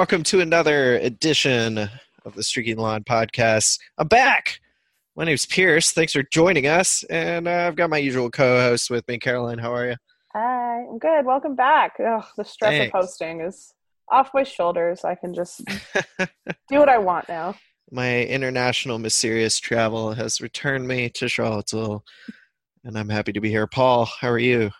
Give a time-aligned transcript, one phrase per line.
[0.00, 1.78] right, and welcome to another edition
[2.24, 3.78] of the Streaking Lawn podcast.
[3.98, 4.60] I'm back.
[5.16, 5.92] My name's Pierce.
[5.92, 9.58] Thanks for joining us, and uh, I've got my usual co-host with me, Caroline.
[9.58, 9.96] How are you?
[10.32, 11.26] Hi, I'm good.
[11.26, 11.92] Welcome back.
[12.00, 12.94] Ugh, the stress Thanks.
[12.94, 13.74] of hosting is
[14.10, 15.04] off my shoulders.
[15.04, 15.62] I can just
[16.68, 17.54] do what I want now.
[17.90, 22.04] my international mysterious travel has returned me to Charlottesville,
[22.84, 23.66] and I'm happy to be here.
[23.66, 24.70] Paul, how are you?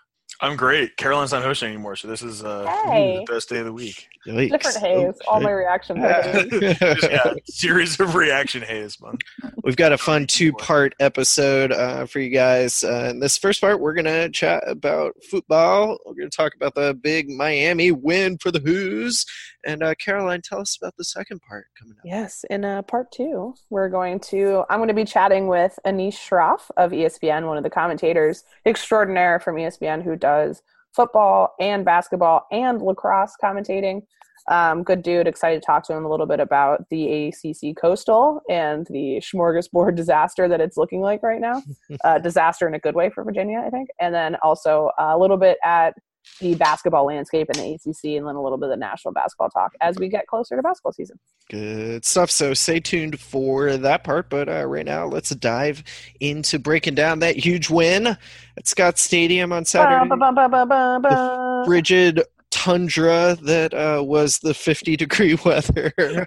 [0.41, 0.97] I'm great.
[0.97, 3.19] Caroline's not hosting anymore, so this is uh, Hey.
[3.27, 4.09] the best day of the week.
[4.27, 4.51] Yikes.
[4.51, 5.15] Different haze.
[5.29, 6.51] All my reactions are haze.
[6.79, 9.17] Just, yeah, series of reaction haze, man.
[9.65, 12.85] We've got a fun two part episode uh, for you guys.
[12.85, 15.99] Uh, in this first part, we're going to chat about football.
[16.05, 19.25] We're going to talk about the big Miami win for the Hoos.
[19.65, 22.03] And uh, Caroline, tell us about the second part coming up.
[22.05, 24.65] Yes, in uh, part two, we're going to.
[24.69, 29.41] I'm going to be chatting with Anish Shroff of ESPN, one of the commentators extraordinaire
[29.41, 30.63] from ESPN, who does
[30.95, 34.03] football and basketball and lacrosse commentating.
[34.49, 35.27] Um, good dude.
[35.27, 39.95] Excited to talk to him a little bit about the ACC Coastal and the smorgasbord
[39.97, 41.63] disaster that it's looking like right now.
[42.05, 43.89] uh, disaster in a good way for Virginia, I think.
[44.01, 45.95] And then also a little bit at
[46.41, 49.49] the basketball landscape in the ACC, and then a little bit of the national basketball
[49.49, 51.19] talk as we get closer to basketball season.
[51.51, 52.31] Good stuff.
[52.31, 54.31] So stay tuned for that part.
[54.31, 55.83] But uh, right now, let's dive
[56.21, 60.09] into breaking down that huge win at Scott Stadium on Saturday.
[60.09, 61.63] Ba, ba, ba, ba.
[61.67, 66.27] frigid tundra that uh, was the 50 degree weather.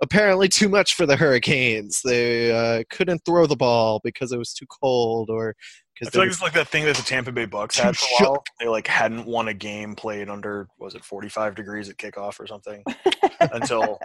[0.00, 2.02] Apparently, too much for the Hurricanes.
[2.02, 5.54] They uh, couldn't throw the ball because it was too cold, or I
[5.94, 8.24] because feel like it's like that thing that the Tampa Bay Bucks had for a
[8.24, 8.44] while.
[8.58, 12.46] They like hadn't won a game played under was it 45 degrees at kickoff or
[12.46, 12.82] something
[13.40, 13.98] until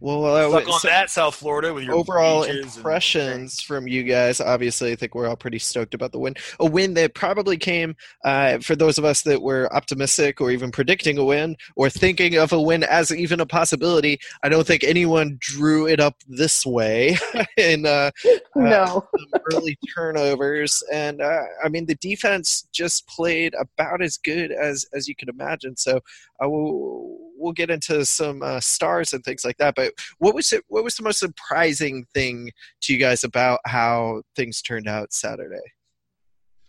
[0.00, 3.88] well, uh, stuck on so that South Florida with your overall beaches and- impressions from
[3.88, 4.40] you guys.
[4.40, 6.34] Obviously, I think we're all pretty stoked about the win.
[6.60, 10.70] A win that probably came uh, for those of us that were optimistic or even
[10.70, 14.18] predicting a win or thinking of a win as even a possibility.
[14.42, 17.16] I don't think anyone drew it up this way.
[17.56, 18.10] in uh,
[18.54, 19.06] no.
[19.16, 24.86] some early turnovers, and uh, I mean the defense just played about as good as
[24.92, 25.76] as you could imagine.
[25.76, 26.00] So
[26.40, 29.74] I will we'll get into some uh, stars and things like that.
[29.74, 29.87] But
[30.18, 30.64] what was it?
[30.68, 32.50] What was the most surprising thing
[32.82, 35.56] to you guys about how things turned out Saturday?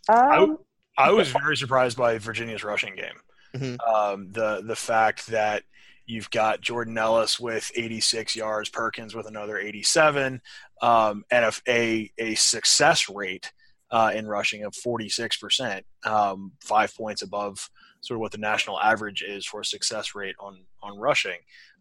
[0.07, 0.57] Um,
[0.97, 3.19] I was very surprised by Virginia's rushing game.
[3.55, 3.77] Mhm.
[3.87, 5.63] Um, the the fact that
[6.05, 10.41] you've got Jordan Ellis with 86 yards, Perkins with another 87,
[10.81, 13.51] um, and a, a a success rate
[13.91, 17.69] uh, in rushing of 46 percent, um, five points above
[18.01, 21.39] sort of what the national average is for a success rate on on rushing.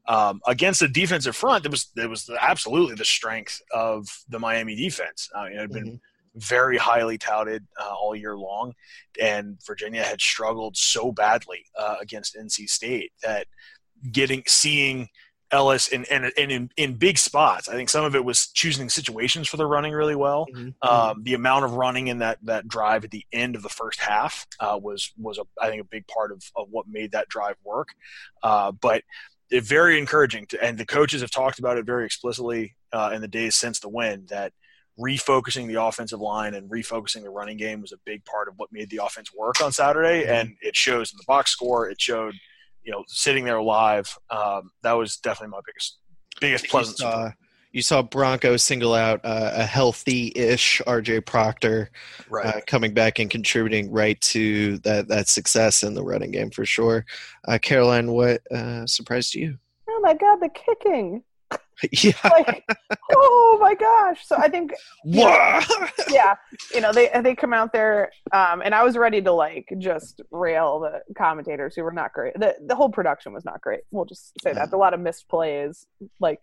[0.09, 4.75] Um, against a defensive front that was that was absolutely the strength of the Miami
[4.75, 5.29] defense.
[5.37, 6.01] Uh, it had been Mhm.
[6.35, 8.73] very highly touted uh, all year long,
[9.21, 13.47] and Virginia had struggled so badly uh, against NC State that
[14.11, 15.09] getting seeing
[15.51, 17.69] Ellis in, in, in, in, big spots.
[17.69, 20.47] I think some of it was choosing situations for the running really well.
[20.55, 20.75] Mhm.
[20.83, 23.99] Um, the amount of running in that, that drive at the end of the first
[24.01, 27.29] half uh, was was a, I think a big part of, of what made that
[27.29, 27.89] drive work.
[28.43, 29.03] Uh, but
[29.51, 33.29] very encouraging, to, and the coaches have talked about it very explicitly uh, in the
[33.29, 34.53] days since the win that
[34.99, 38.71] refocusing the offensive line and refocusing the running game was a big part of what
[38.73, 40.29] made the offense work on Saturday, Mhm.
[40.31, 41.89] and it shows in the box score.
[41.89, 42.35] It showed,
[42.83, 44.19] you know, sitting there live.
[44.31, 45.99] Um, that was definitely my biggest
[46.41, 47.33] biggest pleasant surprise.
[47.73, 51.91] You saw Bronco single out uh, a healthy-ish RJ Proctor
[52.31, 52.47] Right.
[52.47, 56.65] uh, coming back and contributing right to that that success in the running game for
[56.65, 57.05] sure.
[57.47, 59.59] Uh, Caroline, what uh, surprised you?
[59.91, 61.23] oh my God, the kicking.
[61.93, 62.13] yeah.
[62.25, 62.65] Like,
[63.13, 64.27] oh my gosh.
[64.27, 64.73] So I think
[65.05, 65.63] Wah!
[66.11, 66.35] yeah,
[66.75, 70.21] you know, they they come out there, um, and I was ready to like just
[70.31, 72.35] rail the commentators who were not great.
[72.39, 73.81] The the whole production was not great.
[73.91, 74.73] We'll just say that.
[74.73, 75.87] A lot of missed plays,
[76.21, 76.41] like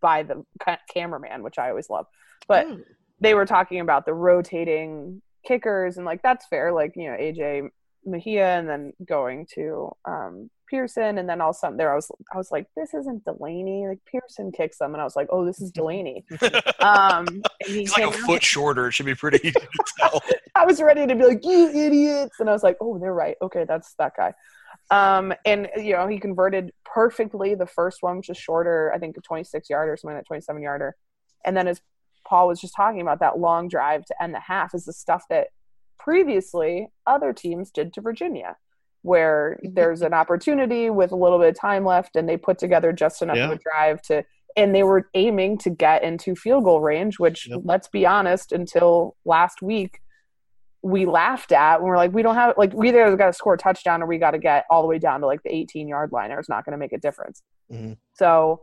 [0.00, 0.44] by the
[0.92, 2.06] cameraman, which I always love.
[2.46, 2.80] But Oh.
[3.20, 6.72] they were talking about the rotating kickers, and like that's fair.
[6.72, 7.68] Like you know, AJ
[8.04, 11.96] Mejia, and then going to um, Pearson, and then all of a sudden there I
[11.96, 13.86] was I was like, this isn't Delaney.
[13.86, 16.24] Like Pearson kicks them, and I was like, oh, this is Delaney.
[16.80, 18.86] Um, and he He's like a out- foot shorter.
[18.88, 20.22] It should be pretty easy to tell.
[20.54, 22.38] I was ready to be like, you idiots.
[22.40, 23.36] And I was like, oh, they're right.
[23.42, 24.32] Okay, that's that guy.
[24.90, 29.16] Um, and, you know, he converted perfectly the first one, which is shorter, I think
[29.16, 30.96] a 26 yarder, or something like that, 27 yarder.
[31.44, 31.80] And then as
[32.26, 35.24] Paul was just talking about, that long drive to end the half is the stuff
[35.30, 35.48] that
[35.98, 38.56] previously other teams did to Virginia,
[39.02, 42.92] where there's an opportunity with a little bit of time left and they put together
[42.92, 44.24] just enough of a drive to
[44.56, 47.60] and they were aiming to get into field goal range which Yep.
[47.64, 50.00] let's be honest until last week
[50.82, 53.54] we laughed at when we're like, we don't have like we either got to score
[53.54, 55.88] a touchdown or we got to get all the way down to like the 18
[55.88, 57.42] yard line, or it's not going to make a difference.
[57.72, 57.96] Mhm.
[58.14, 58.62] So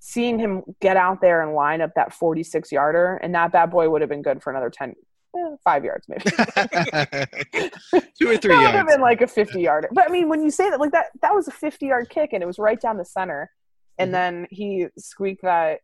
[0.00, 3.88] seeing him get out there and line up that 46 yarder, and that bad boy
[3.88, 4.94] would have been good for another 10,
[5.36, 6.22] eh, five yards maybe.
[8.18, 9.88] Two or three that would have been like a 50 yarder.
[9.92, 12.32] But I mean, when you say that, like that, that was a 50 yard kick
[12.32, 13.50] and it was right down the center.
[13.98, 14.12] And Mhm.
[14.12, 15.80] then he squeaked that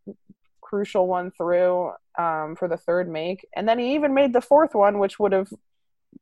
[0.69, 3.47] crucial one through um, for the third make.
[3.55, 5.49] And then he even made the fourth one, which would have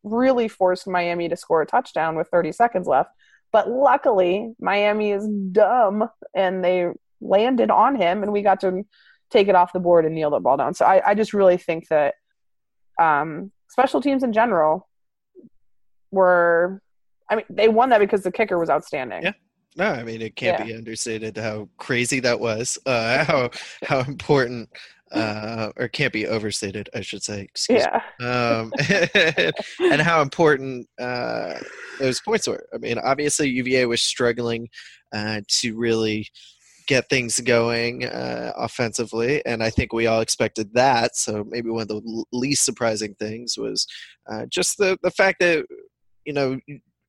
[0.02, 3.10] really forced Miami to score a touchdown with 30 seconds left.
[3.52, 6.88] But luckily, Miami is dumb and they
[7.20, 8.84] landed on him and we got to
[9.30, 10.74] take it off the board and kneel the ball down.
[10.74, 12.14] So I, I just really think that
[13.00, 14.88] um, special teams in general
[16.10, 16.80] were
[17.28, 19.22] I mean, they won that because the kicker was outstanding.
[19.22, 19.32] Yeah.
[19.76, 20.66] No, I mean it can't Yeah.
[20.66, 22.78] be understated how crazy that was.
[22.86, 23.50] Uh, how
[23.84, 24.68] how important,
[25.12, 27.40] uh, or can't be overstated, I should say.
[27.42, 28.00] Excuse Yeah.
[28.20, 28.26] me.
[28.26, 28.72] Um,
[29.92, 31.58] and how important uh,
[31.98, 32.66] those points were.
[32.72, 34.68] I mean, obviously UVA was struggling
[35.12, 36.28] uh, to really
[36.86, 41.16] get things going uh, offensively, and I think we all expected that.
[41.16, 43.86] So maybe one of the l- least surprising things was
[44.30, 45.64] uh, just the the fact that
[46.24, 46.58] you know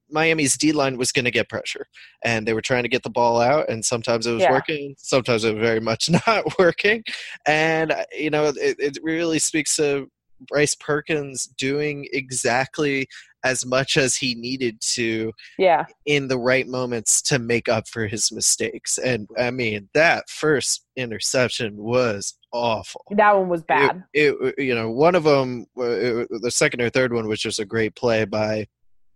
[0.10, 1.88] Miami's D line was going to get pressure,
[2.24, 4.52] and they were trying to get the ball out, and sometimes it was Yeah.
[4.52, 7.04] working, sometimes it was very much not working,
[7.46, 10.10] and uh, you know it, it really speaks to
[10.48, 13.08] Bryce Perkins doing exactly
[13.44, 15.86] as much as he needed to Yeah.
[16.06, 18.98] in the right moments to make up for his mistakes.
[18.98, 23.06] And I mean, that first interception was awful.
[23.12, 24.04] That one was bad.
[24.14, 27.60] It, it you know, one of them, uh, the second or third one was just
[27.60, 28.66] a great play by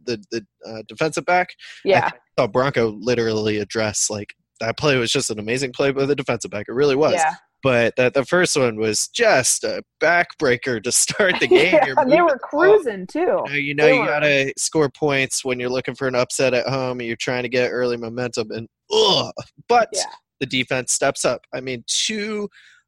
[0.06, 1.50] the the uh, defensive back.
[1.84, 2.10] yeah.
[2.38, 6.52] saw Bronco literally address like that play was just an amazing play by the defensive
[6.52, 6.66] back.
[6.68, 7.14] It really was.
[7.14, 7.36] Yeah.
[7.62, 11.74] But the, the first one was just a backbreaker to start the game.
[11.74, 13.20] yeah they were cruising too.
[13.20, 16.68] You know, you, know you gotta score points when you're looking for an upset at
[16.68, 18.52] home and you're trying to get early momentum.
[18.52, 19.34] And ugh,
[19.68, 20.04] but Yeah.
[20.40, 21.42] the defense steps up.
[21.54, 22.48] I mean, two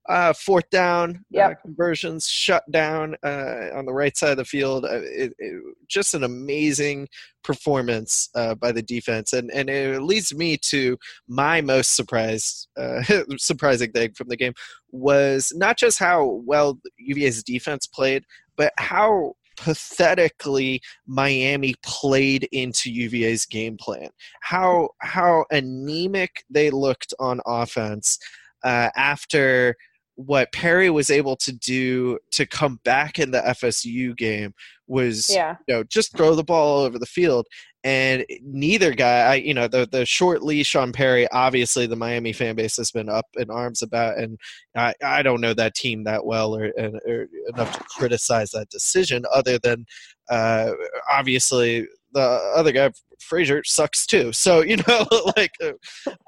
[0.09, 4.86] uh, fourth down uh, conversions shut down uh, on the right side of the field.
[4.86, 7.07] Uh, it, it, just an amazing
[7.44, 13.03] performance uh, by the defense, and and it leads me to my most surprised uh,
[13.38, 14.53] surprising thing from the game
[14.92, 18.24] was not just how well UVA's defense played,
[18.57, 24.09] but how pathetically Miami played into UVA's game plan.
[24.42, 28.18] How how anemic they looked on offense
[28.63, 29.75] uh, after
[30.25, 34.53] what Perry was able to do to come back in the FSU game
[34.88, 35.56] was Yeah.
[35.68, 37.47] you know just throw the ball all over the field
[37.83, 42.33] and neither guy I, you know the the short leash on Perry obviously the Miami
[42.33, 44.38] fan base has been up in arms about and
[44.75, 48.69] I, I don't know that team that well or, and- or enough to criticize that
[48.69, 49.85] decision other than
[50.29, 50.71] uh,
[51.12, 52.21] obviously the
[52.56, 52.89] other guy
[53.31, 55.06] Rosier sucks too so you know
[55.38, 55.71] like uh,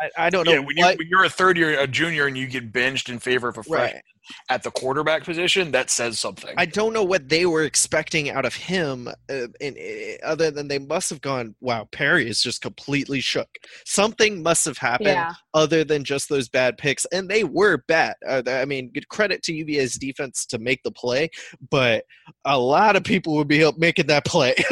[0.02, 2.28] I, I don't know Yeah, when, you, what when you're a third year, a junior,
[2.28, 4.04] and you get benched in favor of a freshman right
[4.50, 6.54] at the quarterback position, that says something.
[6.58, 10.68] I don't know what they were expecting out of him, uh, in, uh, other than
[10.68, 13.50] they must have gone, "Wow, Perry is just completely shook."
[13.86, 15.34] Something must have happened Yeah.
[15.54, 18.16] other than just those bad picks, and they were bad.
[18.28, 21.30] Uh, I mean, good credit to UVA's defense to make the play,
[21.70, 22.06] but
[22.46, 24.56] a lot of people would be up making that play.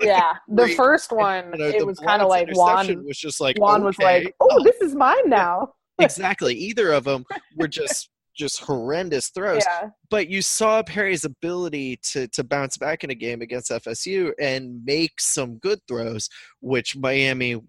[0.00, 0.34] Yeah.
[0.48, 3.04] The first one, You know, it was kind of like Juan.
[3.04, 6.54] was just like Juan was like, "Oh, this is mine now." exactly.
[6.54, 7.24] Either of them
[7.56, 9.62] were just just horrendous throws.
[9.64, 9.90] Yeah.
[10.10, 14.84] but you saw Perry's ability to to bounce back in a game against FSU and
[14.84, 16.28] make some good throws,
[16.60, 17.60] which Miami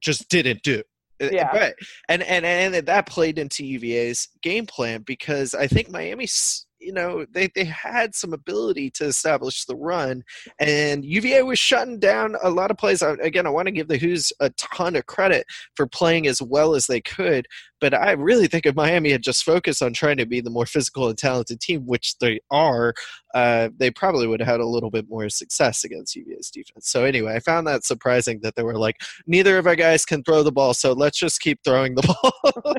[0.00, 0.82] just didn't do.
[1.22, 1.50] Uh, Yeah.
[1.52, 1.74] But
[2.08, 6.92] and and and that played into UVA's game plan because I think Miami, s- you
[6.92, 10.22] know, they they had some ability to establish the run,
[10.58, 13.02] and UVA was shutting down a lot of plays.
[13.02, 16.74] Again, I want to give the Hoos a ton of credit for playing as well
[16.74, 17.46] as they could,
[17.80, 20.66] but I really think if Miami had just focused on trying to be the more
[20.66, 22.94] physical and talented team, which they are,
[23.34, 26.88] uh, they probably would have had a little bit more success against UVA's defense.
[26.88, 30.22] So anyway, I found that surprising that they were like, neither of our guys can
[30.22, 32.74] throw the ball, so let's just keep throwing the ball,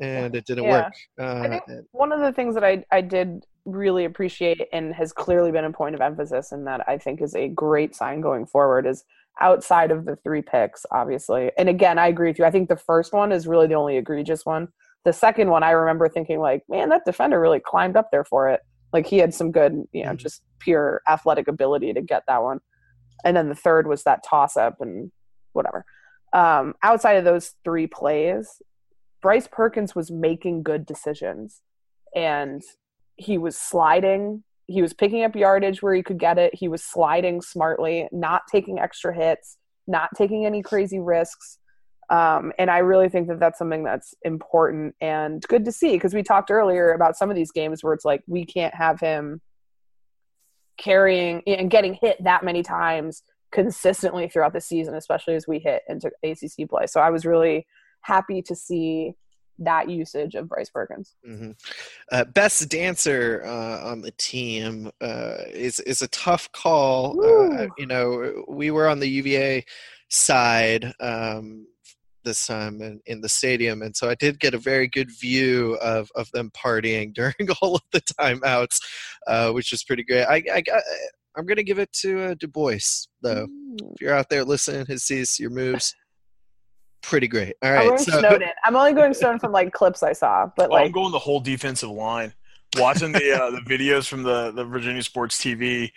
[0.00, 0.70] and it didn't Yeah.
[0.84, 0.92] work.
[1.18, 5.52] Uh, think- One of the things that I I did really appreciate and has clearly
[5.52, 8.86] been a point of emphasis and that I think is a great sign going forward
[8.86, 9.04] is
[9.40, 11.52] outside of the three picks, obviously.
[11.58, 12.44] And again, I agree with you.
[12.44, 14.68] I think the first one is really the only egregious one.
[15.04, 18.48] The second one, I remember thinking like, man, that defender really climbed up there for
[18.50, 18.60] it.
[18.92, 20.16] Like he had some good, you know, Mhm.
[20.16, 22.60] just pure athletic ability to get that one.
[23.24, 25.12] And then the third was that toss up and
[25.52, 25.84] whatever.
[26.32, 28.60] Um, outside of those three plays,
[29.22, 31.62] Bryce Perkins was making good decisions
[32.14, 32.62] and
[33.16, 34.44] he was sliding.
[34.66, 36.54] he was picking up yardage where he could get it.
[36.54, 41.58] He was sliding smartly, not taking extra hits, not taking any crazy risks.
[42.08, 46.14] Um, and I really think that that's something that's important and good to see because
[46.14, 49.40] we talked earlier about some of these games where it's like we can't have him
[50.76, 53.22] carrying and getting hit that many times
[53.52, 56.86] consistently throughout the season, especially as we hit into ACC play.
[56.86, 57.66] So I was really
[58.02, 59.14] happy to see
[59.60, 61.14] that usage of Bryce Perkins.
[61.28, 61.52] Mm-hmm.
[62.10, 67.20] Uh, best dancer uh, on the team uh, is is a tough call.
[67.22, 69.64] Uh, you know, we were on the UVA
[70.08, 71.66] side um,
[72.24, 75.74] this time in, in the stadium, and so I did get a very good view
[75.82, 78.80] of of them partying during all of the timeouts,
[79.26, 80.24] uh, which was pretty great.
[80.24, 80.82] I, I got.
[81.36, 83.46] I'm going to give it to uh, Du Bois, though.
[83.46, 83.92] Mm.
[83.92, 85.94] If you're out there listening, he sees your moves
[87.02, 87.54] pretty great.
[87.62, 88.48] All right, I'm so, Snowden.
[88.64, 91.40] I'm only going Snowden from like clips I saw, but like I'm going the whole
[91.40, 92.32] defensive line.
[92.76, 95.92] Watching the uh, the videos from the the Virginia Sports TV,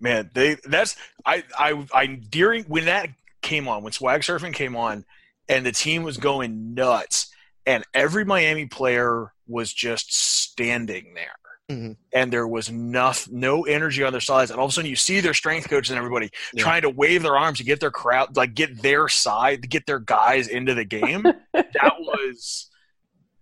[0.00, 3.10] man, they that's I I I during when that
[3.42, 5.04] came on when swag surfing came on,
[5.48, 7.30] and the team was going nuts,
[7.64, 11.36] and every Miami player was just standing there.
[11.70, 11.92] Mm-hmm.
[12.12, 14.94] And there was no, no energy on their sides, and all of a sudden you
[14.94, 16.62] see their strength coaches and everybody yeah.
[16.62, 19.98] trying to wave their arms to get their crowd, like get their side, get their
[19.98, 21.22] guys into the game.
[21.52, 22.70] that was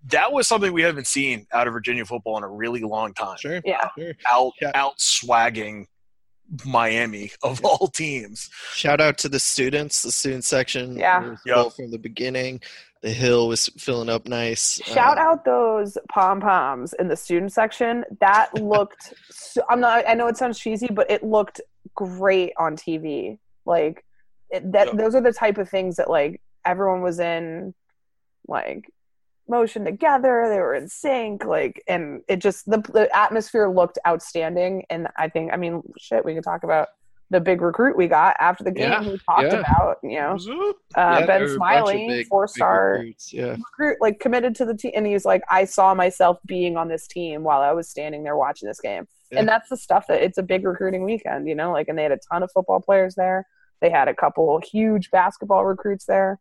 [0.06, 3.36] that was something we haven't seen out of Virginia football in a really long time.
[3.38, 4.12] Sure, yeah, sure.
[4.26, 4.72] out yeah.
[4.74, 5.86] out swagging
[6.64, 8.48] Miami of all teams.
[8.72, 10.96] Shout out to the students, the student section.
[10.96, 11.72] Yeah, yep.
[11.72, 12.62] from the beginning
[13.04, 14.80] the hill was filling up nice.
[14.82, 18.02] Shout uh, out those pom poms in the student section.
[18.20, 19.12] That looked.
[19.30, 20.08] So, I'm not.
[20.08, 21.60] I know it sounds cheesy, but it looked
[21.94, 23.38] great on TV.
[23.66, 24.06] Like
[24.48, 24.86] it, that.
[24.86, 24.96] Yep.
[24.96, 27.74] Those are the type of things that like everyone was in,
[28.48, 28.90] like
[29.50, 30.46] motion together.
[30.48, 31.44] They were in sync.
[31.44, 34.86] Like, and it just the, the atmosphere looked outstanding.
[34.88, 36.88] And I think, I mean, shit, we can talk about
[37.30, 38.90] the big recruit we got after the game.
[38.90, 39.60] Yeah, we talked yeah.
[39.60, 40.36] about, you know,
[40.96, 44.92] uh, yeah, Ben Smiley, four star recruit, like committed to the team.
[44.94, 48.36] And he's like, I saw myself being on this team while I was standing there
[48.36, 49.08] watching this game.
[49.32, 52.04] And that's the stuff that it's a big recruiting weekend, you know, like, and they
[52.04, 53.46] had a ton of football players there.
[53.80, 56.38] They had a couple huge basketball recruits there.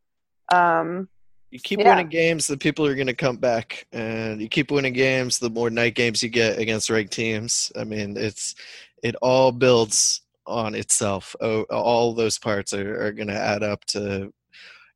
[0.51, 1.09] Um,
[1.49, 4.93] you keep winning games, the people are going to come back, and you keep winning
[4.93, 7.71] games, the more night games you get against ranked teams.
[7.75, 8.55] I mean, it's
[9.03, 11.35] it all builds on itself.
[11.41, 14.33] Oh, all those parts are, are going to add up to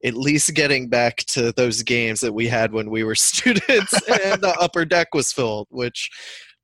[0.04, 4.42] at least getting back to those games that we had when we were students and
[4.42, 6.10] the upper deck was filled, which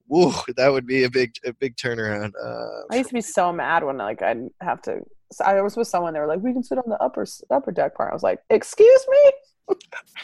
[0.08, 2.34] Woo, that would be a big a big turnaround.
[2.42, 5.00] Uh, I used to be so mad when like I'd have to.
[5.44, 6.14] I was with someone.
[6.14, 8.40] They were like, "We can sit on the upper upper deck part." I was like,
[8.50, 9.32] "Excuse me,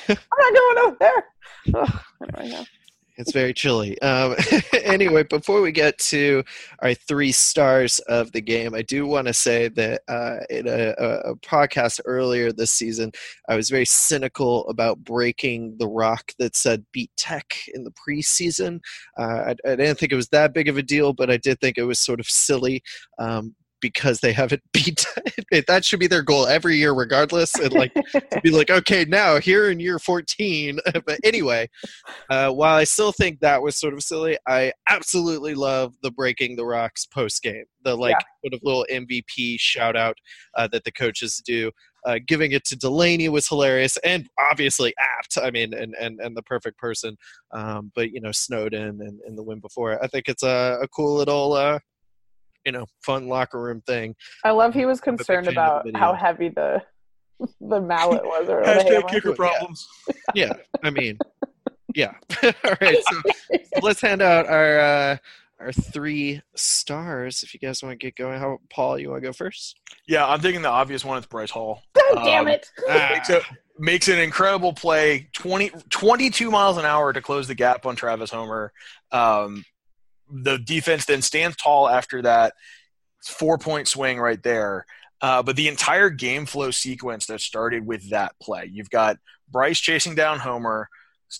[0.09, 1.25] I'm not going over there."
[2.21, 2.63] Anyway, yeah.
[3.19, 4.01] It's very chilly.
[4.01, 4.37] Um,
[4.83, 6.41] anyway, before we get to
[6.81, 10.91] our three stars of the game, I do want to say that uh, in a,
[10.97, 13.11] a, podcast earlier this season,
[13.49, 18.79] I was very cynical about breaking the rock that said beat Tech in the preseason.
[19.17, 21.59] Uh, I, I, didn't think it was that big of a deal, but I did
[21.59, 22.81] think it was sort of silly.
[23.19, 25.05] Um, because they haven't beat
[25.67, 29.39] that should be their goal every year regardless and like to be like okay now
[29.39, 31.69] here in year 14 but anyway
[32.29, 36.55] uh, while i still think that was sort of silly i absolutely love the breaking
[36.55, 38.49] the rocks post game the like yeah.
[38.49, 40.17] sort of little mvp shout out
[40.55, 41.71] uh, that the coaches do
[42.05, 45.37] uh, giving it to Delaney was hilarious and obviously apt.
[45.37, 47.17] I mean, and and, and the perfect person.
[47.51, 50.01] Um, but you know, Snowden and, and the win before.
[50.03, 51.79] I think it's a, a cool little uh,
[52.65, 54.15] you know fun locker room thing.
[54.43, 56.81] I love he was concerned about how heavy the
[57.61, 59.87] the mallet was or Hashtag kicker problems.
[60.33, 60.45] Yeah.
[60.45, 60.53] yeah.
[60.83, 61.17] I mean,
[61.95, 62.13] yeah.
[62.43, 65.17] All right, so, so, let's hand out our uh,
[65.59, 67.43] our three stars.
[67.43, 68.99] If you guys want to get going, how Paul?
[68.99, 69.79] You want to go first?
[70.07, 71.81] Yeah, I'm thinking the obvious one is Bryce Hall.
[71.95, 72.69] God um, damn it!
[72.87, 73.41] makes, a,
[73.77, 78.31] makes an incredible play, 20, 22 miles an hour to close the gap on Travis
[78.31, 78.71] Homer.
[79.11, 79.63] Um,
[80.31, 82.53] the defense then stands tall after that
[83.23, 84.85] four point swing right there.
[85.21, 89.17] Uh, but the entire game flow sequence that started with that play, you've got
[89.49, 90.87] Bryce chasing down Homer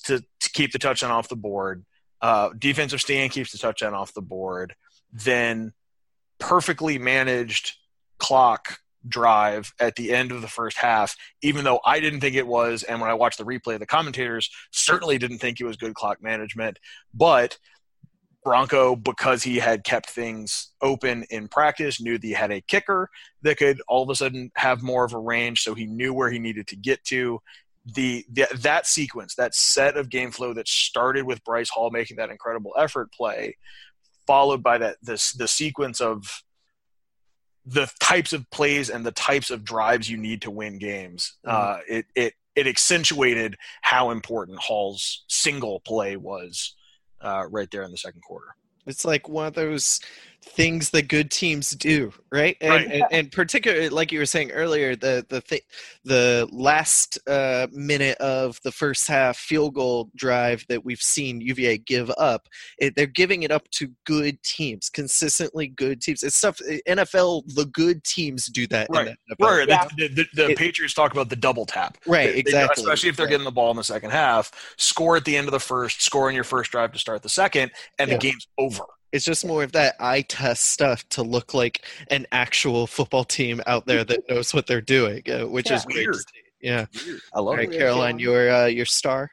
[0.06, 1.86] to, to keep the touchdown off the board.
[2.22, 4.76] Uh, defensive stand keeps the touchdown off the board.
[5.14, 5.74] Then
[6.40, 7.78] perfectly managed
[8.18, 12.48] clock drive at the end of the first half, even though I didn't think it
[12.48, 12.84] was.
[12.84, 16.22] And when I watched the replay, the commentators certainly didn't think it was good clock
[16.22, 16.80] management.
[17.14, 17.58] But
[18.44, 23.10] Bronco, because he had kept things open in practice, knew that he had a kicker
[23.42, 26.32] that could all of a sudden have more of a range, so he knew where
[26.32, 27.42] he needed to get to.
[27.94, 32.18] The, the that sequence, that set of game flow that started with Bryce Hall making
[32.18, 33.58] that incredible effort play,
[34.28, 36.44] followed by that this the sequence of
[37.66, 41.38] the types of plays and the types of drives you need to win games.
[41.46, 41.56] Mm-hmm.
[41.56, 46.76] Uh, it it it accentuated how important Hall's single play was
[47.22, 48.56] uh, right there in the second quarter.
[48.86, 50.00] It's like one of those
[50.42, 52.58] things that good teams do, right?
[52.62, 52.92] And, right.
[52.92, 55.64] and, and particularly, like you were saying earlier, the the th-
[56.04, 61.78] the last uh, minute of the first half field goal drive that we've seen UVA
[61.80, 66.24] give up, it, they're giving it up to good teams, consistently good teams.
[66.24, 67.54] It's stuff NFL.
[67.56, 68.88] The good teams do that.
[68.90, 69.16] Right.
[69.40, 69.68] Right.
[69.68, 69.88] Yeah.
[69.98, 71.98] The, the, the it, Patriots talk about the double tap.
[72.06, 72.34] Right.
[72.34, 72.84] They, exactly.
[72.84, 73.32] They, especially if they're right.
[73.32, 76.30] getting the ball in the second half, score at the end of the first, score
[76.30, 78.16] in your first drive to start the second, and yeah.
[78.16, 78.86] the game's over.
[79.12, 83.62] It's just more of that eye test stuff to look like an actual football team
[83.66, 85.76] out there that knows what they're doing, uh, which yeah.
[85.76, 86.16] is weird.
[86.62, 87.22] Yeah, weird.
[87.34, 87.78] I love all right, it.
[87.78, 89.32] Caroline, your uh, your star.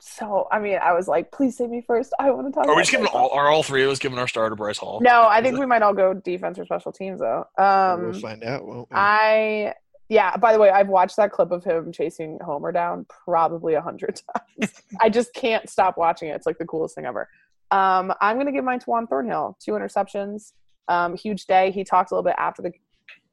[0.00, 2.12] So I mean, I was like, please save me first.
[2.18, 2.66] I want to talk.
[2.66, 3.30] Are we just giving all?
[3.30, 5.00] Are all three of us giving our star to Bryce Hall?
[5.00, 7.46] No, I think we might all go defense or special teams though.
[7.58, 8.66] Um, we'll find out.
[8.66, 8.96] Won't we?
[8.96, 9.74] I
[10.08, 10.36] yeah.
[10.36, 14.20] By the way, I've watched that clip of him chasing Homer down probably a hundred
[14.60, 14.72] times.
[15.00, 16.32] I just can't stop watching it.
[16.32, 17.28] It's like the coolest thing ever.
[17.72, 19.56] Um, I'm going to give mine to Juan Thornhill.
[19.58, 20.52] Two interceptions.
[20.88, 21.70] Um, huge day.
[21.70, 22.70] He talked a little bit after the,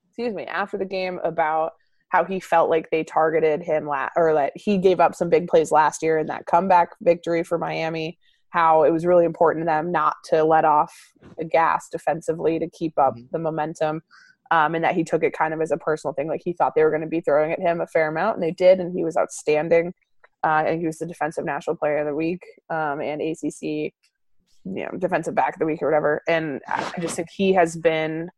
[0.07, 1.73] excuse me, after the game about
[2.07, 5.47] how he felt like they targeted him la- or that he gave up some big
[5.47, 8.17] plays last year in that comeback victory for Miami.
[8.51, 10.95] How it was really important to them not to let off
[11.37, 13.27] the gas defensively to keep up mm-hmm.
[13.31, 14.01] the momentum.
[14.51, 16.27] Um, and that he took it kind of as a personal thing.
[16.27, 18.43] Like he thought they were going to be throwing at him a fair amount, and
[18.43, 19.93] they did, and he was outstanding.
[20.43, 22.41] Uh, and he was the defensive national player of the week
[22.71, 23.93] um, and ACC
[24.75, 26.21] you know defensive back of the week or whatever.
[26.27, 28.29] And i just think he has been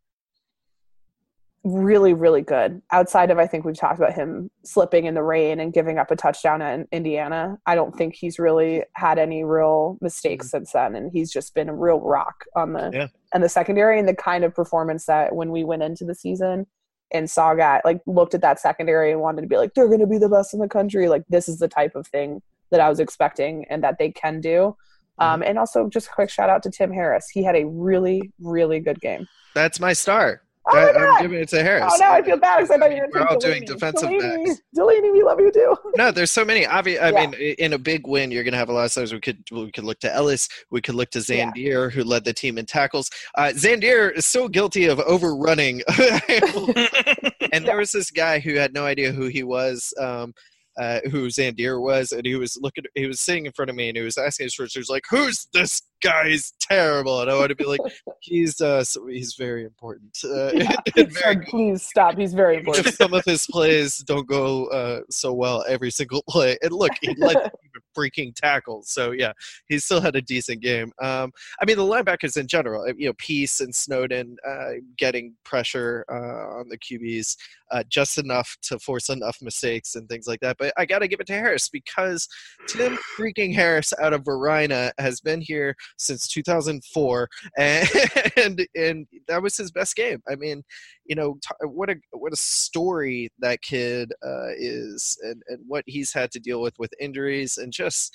[1.64, 2.82] really really good.
[2.92, 6.10] Outside of i think we've talked about him slipping in the rain and giving up
[6.12, 10.58] a touchdown in indiana i don't think he's really had any real mistakes mm-hmm.
[10.58, 10.96] since then.
[10.96, 13.08] And he's just been a real rock on the yeah.
[13.34, 16.66] and the secondary and the kind of performance that when we went into the season
[17.14, 20.00] and saw guy like looked at that secondary and wanted to be like they're going
[20.00, 21.10] to be the best in the country.
[21.10, 22.42] Like this is the type of thing
[22.72, 24.76] that i was expecting and that they can do
[25.22, 25.50] um, mm-hmm.
[25.50, 27.30] and also, just a quick shout out to Tim Harris.
[27.30, 29.28] He had a really, really good game.
[29.54, 30.42] That's my star.
[30.68, 31.92] Oh my I'm giving it to Harris.
[31.92, 33.62] Oh, now I feel bad because I thought you were We're all Delaney.
[33.62, 34.46] doing defensive Delaney.
[34.46, 34.62] backs.
[34.76, 35.76] Delaney, we love you too.
[35.98, 36.66] No, there's so many.
[36.66, 37.28] Obvi- I Yeah.
[37.28, 39.12] mean, in a big win, you're going to have a lot of stars.
[39.12, 40.48] We could we could look to Ellis.
[40.70, 41.90] We could look to Yeah.
[41.90, 43.10] Who led the team in tackles.
[43.36, 45.82] Uh, Zandier is so guilty of overrunning.
[47.52, 49.94] and there was this guy who had no idea who he was.
[50.00, 50.34] Um,
[50.80, 52.86] uh, who Zandier was, and he was looking.
[52.96, 54.74] He was sitting in front of me, and he was asking his first.
[54.74, 56.30] He was like, "Who's this guy?
[56.30, 57.80] He's terrible." And I want to be like,
[58.22, 60.76] "He's uh, so he's very important." Uh, Yeah.
[60.98, 62.18] and very said, Please stop.
[62.18, 62.86] He's very important.
[62.86, 66.58] just some of his plays don't go uh, so well every single play.
[66.62, 68.90] And look, he led the team in freaking tackles.
[68.90, 69.32] So yeah,
[69.68, 70.92] he still had a decent game.
[71.02, 76.06] Um, I mean, the linebackers in general, you know, Peace and Snowden uh, getting pressure
[76.10, 77.36] uh, on the QBs
[77.72, 80.58] uh, just enough to force enough mistakes and things like that.
[80.58, 82.28] But I got to give it to Harris because
[82.68, 87.90] Tim freaking Harris out of Varina has been here since 2004, and
[88.38, 90.22] and, and that was his best game.
[90.30, 90.64] I mean,
[91.06, 95.84] you know t- what a what a story that kid uh, is and, and what
[95.88, 98.14] he's had to deal with with injuries and just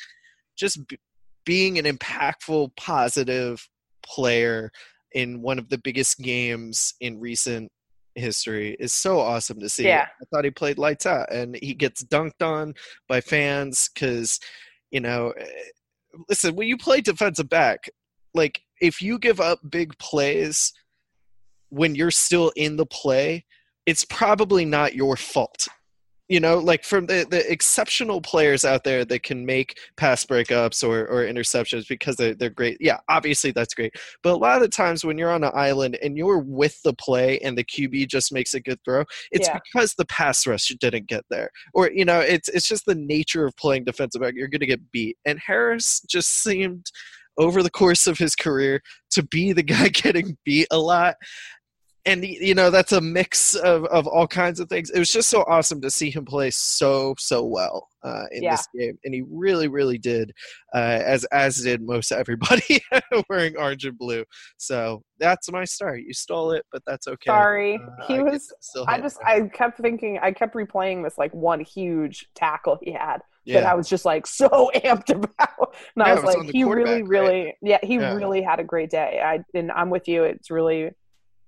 [0.56, 0.98] just b-
[1.44, 3.68] being an impactful positive
[4.02, 4.70] player
[5.12, 7.70] in one of the biggest games in recent
[8.14, 10.06] history is so awesome to see Yeah.
[10.22, 12.72] i thought he played lights out and he gets dunked on
[13.08, 14.40] by fans because
[14.90, 15.44] you know eh,
[16.28, 17.90] listen when you play defensive back
[18.34, 20.72] like if you give up big plays
[21.70, 23.44] when you're still in the play,
[23.86, 25.66] it's probably not your fault.
[26.28, 30.82] You know, like from the, the exceptional players out there that can make pass breakups
[30.82, 32.78] or, or interceptions because they're, they're great.
[32.80, 33.94] Yeah, obviously that's great.
[34.24, 36.94] But a lot of the times when you're on an island and you're with the
[36.94, 39.58] play and the QB just makes a good throw, it's Yeah.
[39.72, 41.48] because the pass rush didn't get there.
[41.74, 44.34] Or, you know, it's it's just the nature of playing defensive back.
[44.34, 45.16] You're going to get beat.
[45.26, 46.86] And Harris just seemed
[47.38, 51.14] over the course of his career to be the guy getting beat a lot
[52.06, 55.28] and you know that's a mix of, of all kinds of things it was just
[55.28, 58.52] so awesome to see him play so so well uh, in Yeah.
[58.52, 60.32] this game and he really really did
[60.74, 62.80] uh, as as did most everybody
[63.28, 64.24] wearing orange and blue
[64.56, 67.74] so that's my start you stole it but that's okay Sorry.
[67.74, 68.52] Uh, he I was
[68.86, 69.26] I just it.
[69.26, 73.18] I kept thinking I kept replaying this like one huge tackle he had
[73.52, 75.74] that I was just like so amped about.
[75.94, 78.14] And I was was like, he really, really, yeah, he Yeah.
[78.14, 79.20] really had a great day.
[79.24, 80.24] I and I'm with you.
[80.24, 80.90] It's really,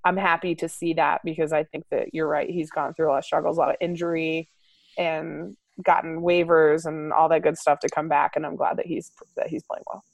[0.05, 2.49] I'm happy to see that because I think that you're right.
[2.49, 4.49] He's gone through a lot of struggles, a lot of injury,
[4.97, 8.33] and gotten waivers and all that good stuff to come back.
[8.37, 10.05] And I'm glad that he's that he's playing well.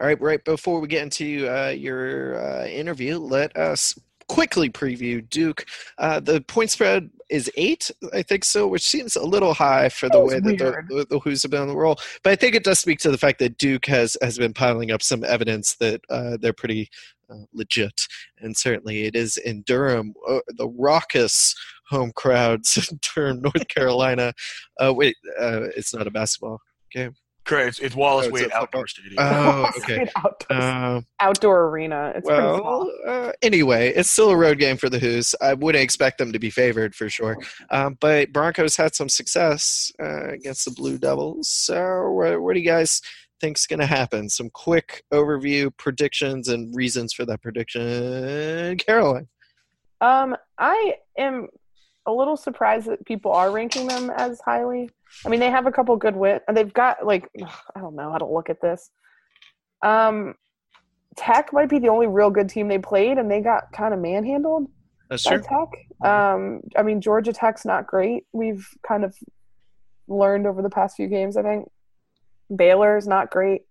[0.00, 5.28] All right, right before we get into uh, your uh, interview, let us quickly preview
[5.28, 5.66] Duke.
[5.98, 10.08] Uh, the point spread is eight, I think so, which seems a little high for
[10.08, 11.96] the That way that the, the Hoos have been on the roll.
[12.22, 14.90] But I think it does speak to the fact that Duke has has been piling
[14.90, 16.90] up some evidence that uh, they're pretty
[17.30, 18.06] uh, legit,
[18.38, 21.54] and certainly it is in Durham, uh, the raucous
[21.88, 24.32] home crowds in Durham, North Carolina.
[24.82, 26.60] Uh, wait, uh, it's not a basketball
[26.90, 27.14] game.
[27.44, 27.68] Correct.
[27.68, 29.16] It's, it's Wallace Oh, Wade a Outdoor Stadium.
[29.18, 30.08] Oh, okay.
[30.16, 32.14] outdoor, Uh, outdoor arena.
[32.16, 32.92] It's pretty well, small.
[33.06, 35.34] uh, anyway, it's still a road game for the Hoos.
[35.42, 37.36] I wouldn't expect them to be favored for sure.
[37.68, 41.50] Um, but Broncos had some success uh, against the Blue Devils.
[41.50, 43.02] So, what, what do you guys
[43.44, 44.28] think's going to happen?
[44.30, 48.78] Some quick overview, predictions, and reasons for that prediction.
[48.78, 49.28] Caroline.
[50.00, 51.48] Um, I am
[52.06, 54.88] a little surprised that people are ranking them as highly.
[55.26, 56.40] I mean, they have a couple good win.
[56.52, 57.28] They've got like
[57.76, 58.90] I don't know how to look at this.
[59.82, 60.34] Um,
[61.16, 64.00] Tech might be the only real good team they played, and they got kind of
[64.00, 64.68] manhandled
[65.10, 65.68] That's by Tech.
[66.02, 68.24] Um, I mean, Georgia Tech's not great.
[68.32, 69.14] We've kind of
[70.08, 71.36] learned over the past few games.
[71.36, 71.68] I think
[72.54, 73.62] Baylor's not great.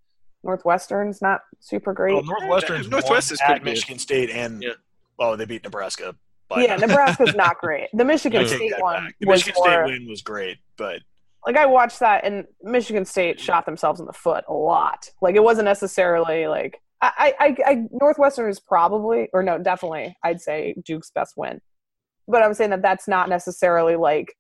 [0.44, 2.14] Northwestern's not super great.
[2.14, 3.64] Well, Northwestern's Northwest won is at.
[3.64, 4.72] Michigan State, and Yeah.
[5.20, 6.16] oh, they beat Nebraska.
[6.50, 7.90] But yeah, Nebraska's not great.
[7.94, 9.16] The Michigan take State one back.
[9.20, 11.00] The was Michigan more, State win was great, but
[11.46, 15.10] like I watched that and Michigan State shot themselves in the foot a lot.
[15.22, 20.42] Like it wasn't necessarily like I, I, I Northwestern is probably or no, definitely I'd
[20.42, 21.60] say Duke's best win.
[22.28, 24.36] But I'm saying that that's not necessarily like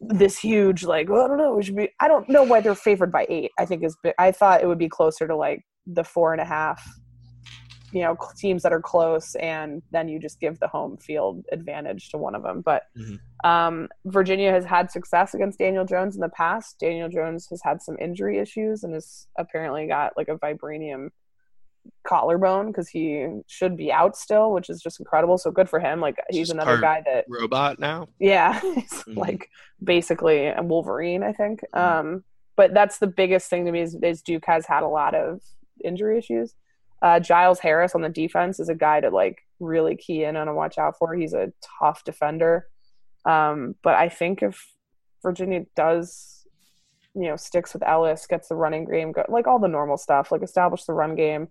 [0.00, 2.74] this huge like well, I don't know we should be I don't know why they're
[2.74, 3.50] favored by eight.
[3.58, 6.44] I think is I thought it would be closer to like the four and a
[6.44, 6.82] half.
[7.92, 12.10] You know, teams that are close, and then you just give the home field advantage
[12.10, 12.62] to one of them.
[12.64, 13.18] But Mhm.
[13.44, 16.78] um, Virginia has had success against Daniel Jones in the past.
[16.78, 21.08] Daniel Jones has had some injury issues and has apparently got like a vibranium
[22.06, 25.38] collarbone because he should be out still, which is just incredible.
[25.38, 26.00] So good for him.
[26.00, 28.08] Like he's another guy that Robot now.
[28.18, 29.16] yeah, he's Mhm.
[29.16, 29.48] like
[29.82, 31.60] basically a Wolverine, I think.
[31.74, 32.24] Um,
[32.56, 35.40] but that's the biggest thing to me is, is Duke has had a lot of
[35.84, 36.54] injury issues.
[37.02, 40.48] Uh, Giles Harris on the defense is a guy to like really key in on
[40.48, 41.14] and watch out for.
[41.14, 42.66] He's a tough defender.
[43.24, 44.62] Um, but I think if
[45.22, 46.46] Virginia does,
[47.14, 50.30] you know, sticks with Ellis, gets the running game, go, like all the normal stuff,
[50.32, 51.48] like establish the run game.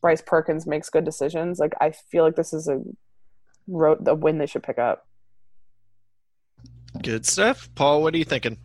[0.00, 1.58] Bryce Perkins makes good decisions.
[1.58, 2.82] Like I feel like this is a
[3.68, 5.06] road the win they should pick up.
[7.02, 7.68] Good stuff.
[7.74, 8.58] Paul, what are you thinking?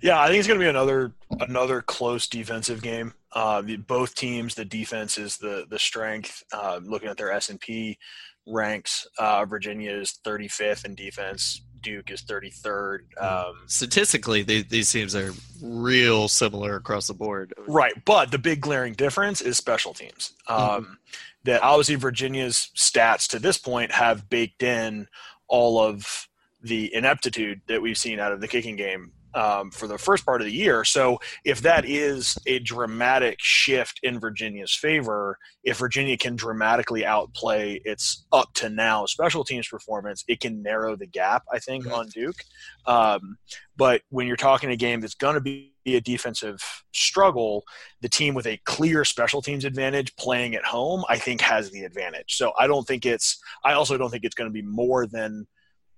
[0.00, 3.14] yeah, I think it's going to be another another close defensive game.
[3.34, 6.42] Uh, the, both teams, the defense is the the strength.
[6.52, 7.98] Uh, looking at their S and P
[8.46, 11.62] ranks, uh, Virginia is 35th in defense.
[11.82, 13.00] Duke is 33rd.
[13.20, 17.52] Um, Statistically, these, these teams are real similar across the board.
[17.66, 20.32] Right, but the big glaring difference is special teams.
[20.48, 20.98] Um,
[21.44, 25.08] That obviously Virginia's stats to this point have baked in
[25.48, 26.28] all of
[26.62, 30.40] the ineptitude that we've seen out of the kicking game um, for the first part
[30.40, 30.84] of the year.
[30.84, 37.80] So if that is a dramatic shift in Virginia's favor, if Virginia can dramatically outplay
[37.84, 41.44] its up to now special teams performance, it can narrow the gap.
[41.52, 41.96] I think Mhm.
[41.96, 42.42] on Duke.
[42.86, 43.38] Um,
[43.76, 46.60] but when you're talking a game that's going to be a defensive
[46.92, 47.64] struggle,
[48.00, 51.84] the team with a clear special teams advantage playing at home, I think, has the
[51.84, 52.36] advantage.
[52.36, 53.40] So I don't think it's.
[53.64, 55.46] I also don't think it's going to be more than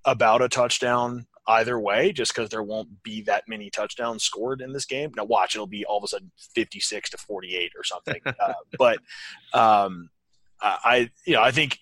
[0.05, 4.73] about a touchdown either way, just because there won't be that many touchdowns scored in
[4.73, 5.13] this game.
[5.17, 8.21] Now, watch, it'll be all of a sudden 56 to 48 or something.
[8.27, 8.99] uh, but
[9.53, 10.11] um,
[10.61, 11.79] I, I, you know, I think,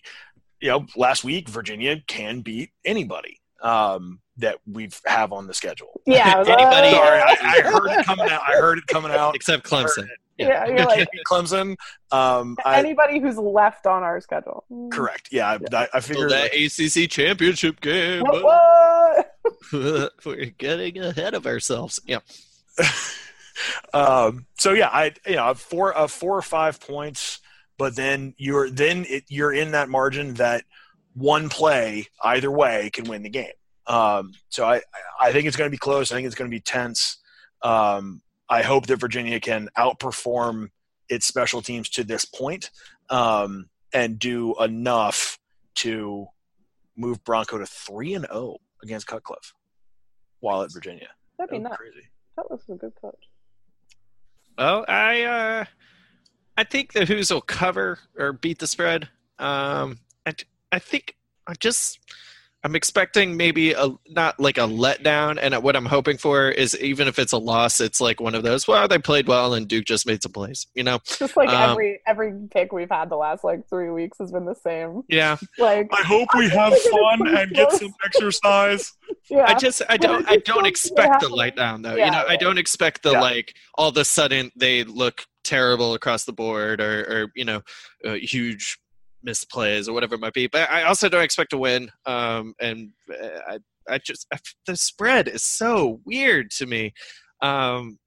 [0.60, 6.00] you know, last week Virginia can beat anybody um, that we have on the schedule.
[6.06, 6.90] Yeah, I was like, Anybody-.
[6.90, 8.42] Sorry, I, I heard it coming out.
[8.46, 9.34] I heard it coming out.
[9.34, 10.08] Except Clemson.
[10.38, 11.76] Yeah, you're like Clemson.
[12.10, 14.64] Um, I, anybody who's left on our schedule.
[14.90, 15.28] correct.
[15.30, 16.30] Yeah, I, I, I Still figured.
[16.30, 18.22] that ACC championship game.
[18.22, 18.42] What?
[18.42, 19.31] what?
[19.72, 22.00] We're getting ahead of ourselves.
[22.06, 22.20] Yeah.
[23.94, 27.40] um, so yeah, I you know four uh, four or five points,
[27.78, 30.64] but then you're then it, you're in that margin that
[31.14, 33.52] one play either way can win the game.
[33.86, 34.82] Um, so I
[35.20, 36.12] I think it's going to be close.
[36.12, 37.18] I think it's going to be tense.
[37.62, 40.68] Um, I hope that Virginia can outperform
[41.08, 42.70] its special teams to this point,
[43.10, 45.38] um, and do enough
[45.76, 46.26] to
[46.96, 49.54] move Bronco to three and zero against Cutcliffe
[50.40, 51.08] while at Virginia.
[51.38, 51.76] That'd be That'd nuts.
[51.76, 52.08] crazy.
[52.36, 53.28] That was a good coach.
[54.58, 55.64] Well, I uh,
[56.56, 59.08] I think the Hoos will cover or beat the spread.
[59.38, 60.34] Um, I
[60.70, 61.16] I think
[61.46, 61.98] I just
[62.64, 67.08] I'm expecting maybe a not like a letdown, and what I'm hoping for is even
[67.08, 68.68] if it's a loss, it's like one of those.
[68.68, 70.68] Well, they played well, and Duke just made some plays.
[70.74, 74.18] You know, just like um, every every pick we've had the last like three weeks
[74.18, 75.02] has been the same.
[75.08, 78.92] Yeah, like I hope we have fun and get some exercise.
[79.30, 81.96] yeah, I just I don't I don't expect the letdown though.
[81.96, 83.20] Yeah, you know, I don't expect the yeah.
[83.20, 87.62] like all of a sudden they look terrible across the board or or you know
[88.04, 88.78] uh, huge
[89.22, 90.46] missed plays or whatever it might be.
[90.46, 91.90] But I also don't expect to win.
[92.06, 93.58] Um, and uh, I,
[93.88, 96.92] I just I, the spread is so weird to me.
[97.40, 97.98] Um,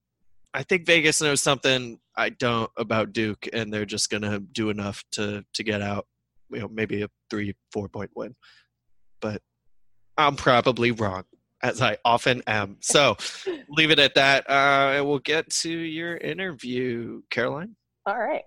[0.53, 5.03] I think Vegas knows something I don't about Duke, and they're just gonna do enough
[5.13, 6.07] to to get out.
[6.49, 8.35] You know, maybe a three four point win,
[9.21, 9.41] but
[10.17, 11.23] I'm probably wrong.
[11.63, 12.77] As I often am.
[12.81, 13.17] So
[13.69, 14.47] leave it at that.
[14.47, 17.75] Uh, we'll get to your interview, Caroline.
[18.05, 18.43] All right.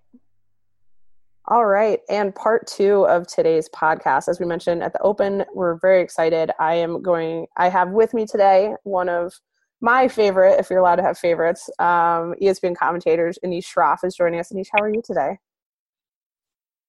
[1.50, 2.00] All right.
[2.10, 6.50] And part two of today's podcast, as we mentioned at the open, we're very excited.
[6.60, 9.32] I am going, I have with me today one of
[9.80, 14.40] my favorite, if you're allowed to have favorites, um, ESPN commentators, Anish Shroff is joining
[14.40, 14.52] us.
[14.52, 15.38] Anish, how are you today?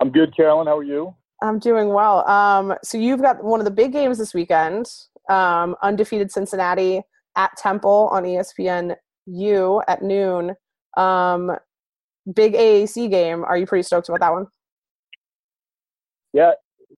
[0.01, 0.67] I'm good, Carolyn.
[0.67, 1.15] How are you?
[1.41, 2.27] I'm doing well.
[2.27, 4.87] Um, so you've got one of the big games this weekend,
[5.29, 7.01] um, undefeated Cincinnati
[7.37, 10.55] at Temple on ESPN U at noon.
[10.97, 11.51] Um,
[12.33, 13.43] big AAC game.
[13.43, 14.47] Are you pretty stoked about that one?
[16.33, 16.51] Yeah,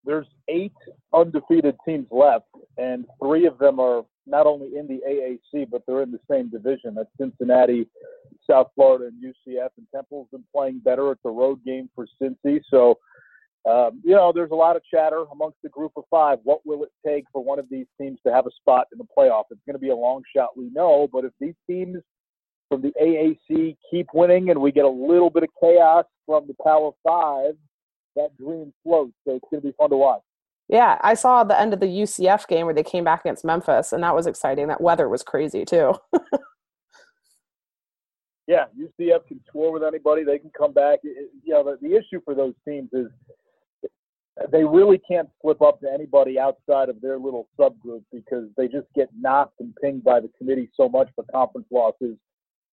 [0.03, 0.73] there's eight
[1.13, 6.03] undefeated teams left, and three of them are not only in the AAC, but they're
[6.03, 6.95] in the same division.
[6.95, 7.87] That's Cincinnati,
[8.49, 9.69] South Florida, and UCF.
[9.77, 11.11] And Temple's been playing better.
[11.11, 12.61] It's a road game for Cincy.
[12.69, 12.99] So,
[13.69, 16.39] um, you know, there's a lot of chatter amongst the group of five.
[16.43, 19.07] What will it take for one of these teams to have a spot in the
[19.17, 19.45] playoff?
[19.49, 21.07] It's going to be a long shot, we know.
[21.11, 21.97] But if these teams
[22.71, 26.55] from the AAC keep winning and we get a little bit of chaos from the
[26.63, 27.55] Power Five,
[28.15, 29.11] that dream floats.
[29.27, 30.21] So it's going to be fun to watch.
[30.69, 33.91] Yeah, I saw the end of the UCF game where they came back against Memphis,
[33.91, 34.69] and that was exciting.
[34.69, 35.95] That weather was crazy too.
[38.47, 40.23] yeah, UCF can score with anybody.
[40.23, 40.99] They can come back.
[41.03, 43.07] It, you know, the, the issue for those teams is
[44.49, 48.87] they really can't slip up to anybody outside of their little subgroup because they just
[48.95, 52.15] get knocked and pinged by the committee so much for conference losses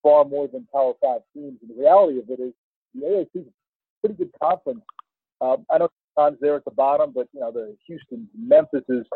[0.03, 1.59] far more than Power Five teams.
[1.63, 2.53] And the reality of it is
[2.95, 4.83] the AAC is a pretty good conference.
[5.41, 9.07] Um, I know times there at the bottom, but you know the Houston, Memphis is.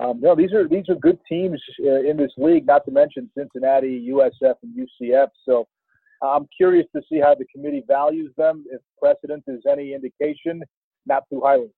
[0.00, 2.66] Um, these are these are good teams uh, in this league.
[2.66, 5.28] Not to mention Cincinnati, USF, and UCF.
[5.44, 5.68] So
[6.22, 8.64] I'm curious to see how the committee values them.
[8.70, 10.62] If precedent is any indication,
[11.06, 11.70] not too highly.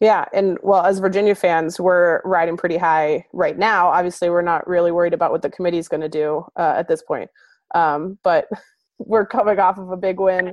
[0.00, 3.88] Yeah, and well, as Virginia fans, we're riding pretty high right now.
[3.88, 6.86] Obviously, we're not really worried about what the committee is going to do uh, at
[6.88, 7.30] this point,
[7.74, 8.46] um, but
[8.98, 10.52] we're coming off of a big win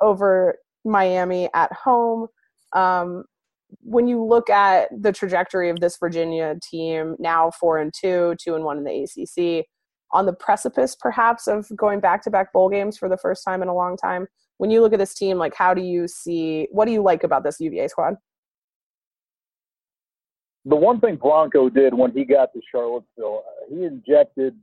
[0.00, 2.28] over Miami at home.
[2.72, 3.24] Um,
[3.82, 8.54] when you look at the trajectory of this Virginia team, now four and two, two
[8.54, 9.66] and one in the ACC,
[10.12, 13.60] on the precipice perhaps of going back to back bowl games for the first time
[13.60, 14.26] in a long time.
[14.56, 16.68] When you look at this team, like how do you see?
[16.70, 18.14] What do you like about this UVA squad?
[20.64, 24.56] The one thing Bronco did when he got to Charlottesville, uh, he injected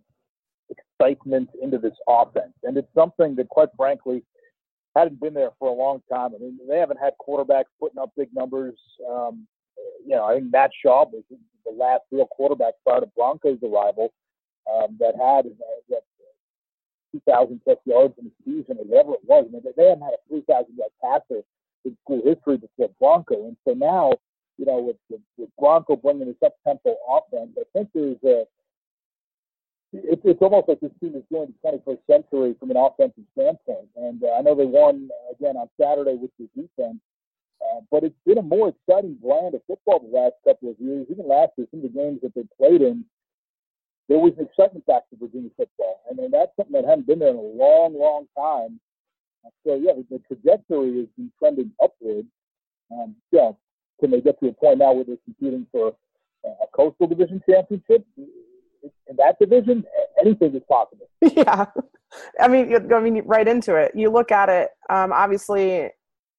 [0.69, 4.23] excitement into this offense, and it's something that, quite frankly,
[4.95, 6.31] hadn't been there for a long time.
[6.35, 8.75] I mean, they haven't had quarterbacks putting up big numbers.
[9.09, 9.45] Um,
[10.05, 14.13] you know, I think Matt Schaub was the last real quarterback prior to Bronco's arrival
[14.71, 16.03] um, that had uh, that
[17.11, 19.45] 2,000 plus yards in the season, or whatever it was.
[19.47, 21.41] I mean, they haven't had a 3,000 yard passer
[21.83, 24.13] in school history before Bronco, and so now
[24.57, 28.45] you know, with, with, with Bronco bringing this up-tempo offense, I think there's a
[30.03, 33.87] it, it's almost like this team is doing the 21st century from an offensive standpoint.
[33.95, 36.99] And uh, I know they won uh, again on Saturday with the defense,
[37.61, 41.07] uh, but it's been a more exciting brand of football the last couple of years.
[41.09, 43.05] Even last year, some of the games that they played in,
[44.09, 47.19] there was an excitement back to Virginia football, and, and that's something that hadn't been
[47.19, 48.79] there in a long, long time.
[49.65, 52.25] So yeah, the trajectory has been trending upward.
[52.91, 53.51] Um, yeah,
[53.99, 55.95] can they get to a point now where they're competing for
[56.45, 58.05] a coastal division championship?
[58.17, 59.83] In that division,
[60.19, 61.09] anything is possible.
[61.35, 61.65] Yeah,
[62.39, 63.91] I mean, I mean, right into it.
[63.95, 64.69] You look at it.
[64.89, 65.89] Um, obviously,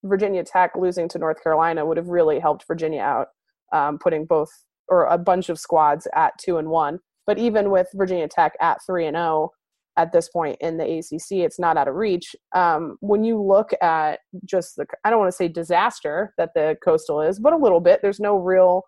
[0.04, 3.28] Virginia Tech losing to North Carolina would have really helped Virginia out,
[3.72, 4.48] um, putting both
[4.88, 7.00] or a bunch of squads at two and one.
[7.26, 9.52] But even with Virginia Tech at three and zero, oh,
[9.96, 11.38] at this point in the ACC.
[11.38, 12.36] It's not out of reach.
[12.54, 16.76] Um, when you look at just the, I don't want to say disaster that the
[16.84, 18.00] Coastal is, but a little bit.
[18.02, 18.82] There's no real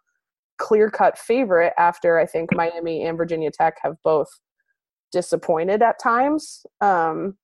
[0.58, 4.28] clear cut favorite after I think Miami and Virginia Tech have both
[5.12, 6.66] disappointed at times.
[6.80, 7.36] Um,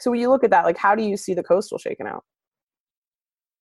[0.00, 2.24] so when you look at that, like, how do you see the Coastal shaking out?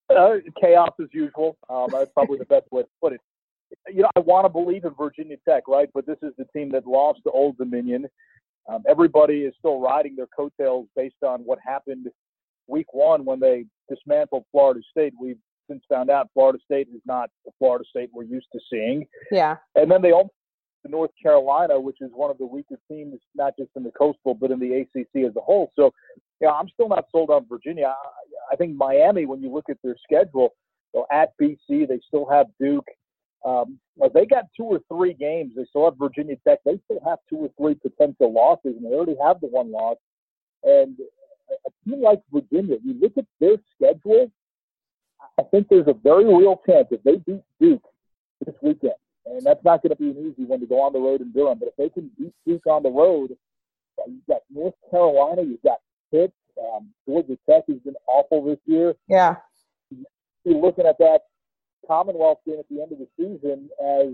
[0.09, 1.57] Uh, chaos as usual.
[1.69, 3.21] Um, that's probably the best way to put it.
[3.87, 5.89] you know, I want to believe in Virginia Tech, right?
[5.93, 8.07] But this is the team that lost to Old Dominion.
[8.67, 12.07] Um, everybody is still riding their coattails based on what happened
[12.67, 15.13] week one when they dismantled Florida State.
[15.19, 15.37] We've
[15.69, 19.05] since found out Florida State is not the Florida State we're used to seeing.
[19.31, 19.57] Yeah.
[19.75, 20.33] And then they almost
[20.85, 24.33] to North Carolina, which is one of the weaker teams, not just in the Coastal,
[24.33, 25.71] but in the ACC as a whole.
[25.75, 25.91] So,
[26.39, 27.87] yeah, I'm still not sold on Virginia.
[27.87, 30.53] I, I think Miami, when you look at their schedule,
[30.93, 32.87] so at BC, they still have Duke.
[33.45, 33.79] Um,
[34.13, 35.53] they got two or three games.
[35.55, 36.59] They still have Virginia Tech.
[36.65, 39.97] They still have two or three potential losses, and they already have the one loss.
[40.63, 40.97] And
[41.49, 44.31] a team like Virginia, you look at their schedule,
[45.39, 47.83] I think there's a very real chance if they beat Duke
[48.45, 48.93] this weekend,
[49.25, 51.31] and that's not going to be an easy one to go on the road in
[51.31, 53.35] Durham, but if they can beat Duke on the road,
[54.07, 55.77] you've got North Carolina, you've got
[56.11, 58.95] Pitt, um, Georgia Tech has been awful this year.
[59.07, 59.35] Yeah.
[60.43, 61.21] You're looking at that
[61.87, 64.13] Commonwealth game at the end of the season as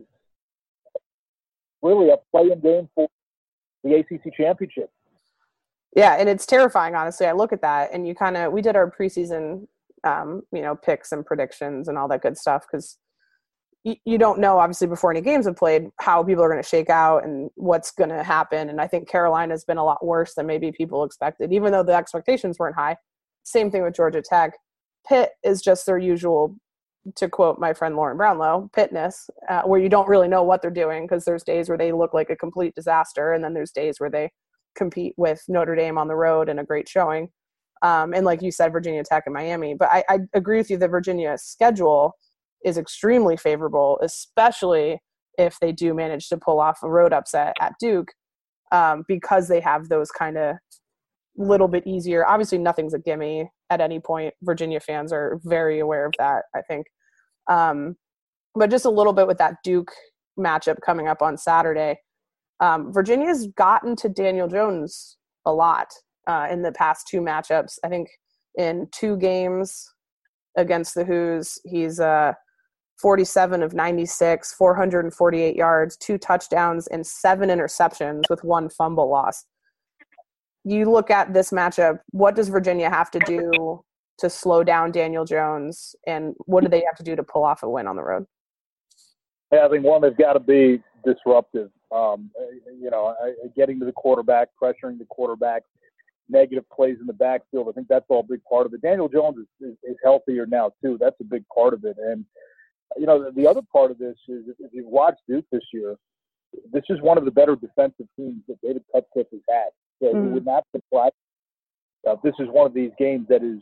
[1.82, 3.08] really a playing game for
[3.84, 4.90] the ACC championship.
[5.96, 7.28] Yeah, and it's terrifying, honestly.
[7.28, 9.68] I look at that, and you kind of we did our preseason,
[10.04, 12.98] um, you know, picks and predictions and all that good stuff because
[13.84, 16.68] you, you don't know obviously before any games have played how people are going to
[16.68, 18.70] shake out and what's going to happen.
[18.70, 21.94] And I think Carolina's been a lot worse than maybe people expected, even though the
[21.94, 22.98] expectations weren't high.
[23.44, 24.54] Same thing with Georgia Tech.
[25.08, 26.56] Pitt is just their usual,
[27.16, 30.72] to quote my friend Lauren Brownlow, pitness, uh, where you don't really know what they're
[30.72, 34.00] doing because there's days where they look like a complete disaster, and then there's days
[34.00, 34.32] where they
[34.76, 37.30] compete with Notre Dame on the road and a great showing.
[37.82, 39.74] Um, and like you said, Virginia Tech and Miami.
[39.74, 42.14] But I, I agree with you that Virginia schedule
[42.64, 45.00] is extremely favorable, especially
[45.38, 48.14] if they do manage to pull off a road upset at Duke,
[48.72, 50.56] um, because they have those kind of
[51.38, 52.26] little bit easier.
[52.28, 54.34] Obviously, nothing's a gimme at any point.
[54.42, 56.86] Virginia fans are very aware of that, I think.
[57.50, 57.96] Um,
[58.56, 59.92] but just a little bit with that Duke
[60.40, 61.98] matchup coming up on Saturday.
[62.60, 65.88] Um, Virginia's gotten to Daniel Jones a lot
[66.28, 67.78] uh, in the past two matchups.
[67.84, 68.10] I think
[68.58, 69.90] in two games
[70.58, 72.34] against the Hoos, he's uh,
[73.02, 79.46] 47 of 96, 448 yards, two touchdowns, and seven interceptions with one fumble loss.
[80.64, 83.84] You look at this matchup, what does Virginia have to do
[84.20, 87.64] to slow down Daniel Jones, and what do they have to do to pull off
[87.64, 88.26] a win on the road?
[89.52, 91.70] I think one, they've got to be disruptive.
[91.92, 92.32] Um,
[92.82, 93.14] you know,
[93.56, 95.64] getting to the quarterback, pressuring the quarterback,
[96.30, 97.68] negative plays in the backfield.
[97.70, 98.82] I think that's all a big part of it.
[98.82, 100.98] Daniel Jones is, is, is healthier now too.
[101.00, 101.98] That's a big part of it.
[102.00, 102.26] And
[102.98, 105.96] you know, the, the other part of this is if you've watched Duke this year,
[106.72, 109.70] this is one of the better defensive teams that David Cutcliffe has had.
[110.04, 110.28] So mm-hmm.
[110.28, 111.12] it would not surprise.
[112.08, 113.62] Uh, this is one of these games that is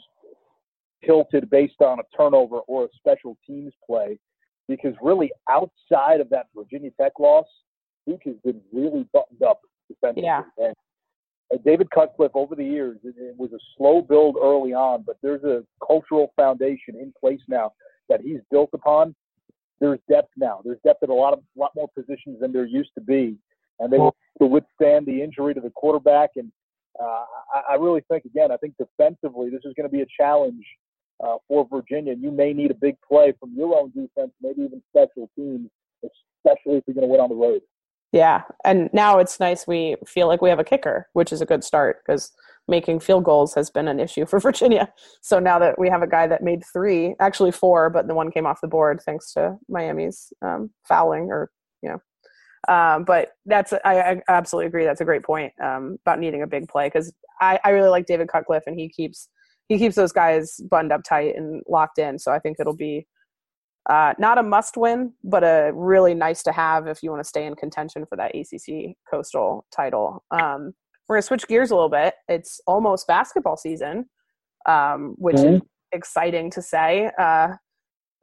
[1.05, 4.17] tilted based on a turnover or a special teams play
[4.67, 7.45] because really outside of that Virginia Tech loss,
[8.07, 10.23] Duke has been really buttoned up defensively.
[10.23, 10.41] Yeah.
[10.57, 10.73] And
[11.53, 15.17] uh, David Cutcliffe over the years, it, it was a slow build early on, but
[15.21, 17.73] there's a cultural foundation in place now
[18.09, 19.13] that he's built upon.
[19.79, 20.61] There's depth now.
[20.63, 23.35] There's depth at a lot of lot more positions than there used to be,
[23.81, 26.31] and they will to withstand the injury to the quarterback.
[26.35, 26.51] And
[26.99, 30.07] uh, I, I really think again, I think defensively, this is going to be a
[30.17, 30.63] challenge
[31.23, 32.13] uh, for Virginia.
[32.13, 35.69] And you may need a big play from your own defense, maybe even special teams,
[36.03, 37.61] especially if you're going to win on the road.
[38.11, 41.45] Yeah, and now it's nice we feel like we have a kicker, which is a
[41.45, 42.33] good start because
[42.67, 44.91] making field goals has been an issue for Virginia.
[45.21, 48.31] So now that we have a guy that made three, actually four, but the one
[48.31, 51.49] came off the board thanks to Miami's um, fouling or.
[52.67, 54.85] Um, but that's I, I, absolutely agree.
[54.85, 58.05] That's a great point um, about needing a big play because I, I really like
[58.05, 59.29] David Cutcliffe and he keeps
[59.67, 62.19] he keeps those guys buttoned up tight and locked in.
[62.19, 63.07] So I think it'll be
[63.89, 67.27] uh, not a must win, but a really nice to have if you want to
[67.27, 70.23] stay in contention for that ACC Coastal title.
[70.29, 70.73] Um,
[71.07, 72.13] we're going to switch gears a little bit.
[72.27, 74.05] It's almost basketball season,
[74.67, 75.55] um, which mm-hmm.
[75.55, 75.61] is
[75.91, 77.09] exciting to say.
[77.17, 77.55] Uh,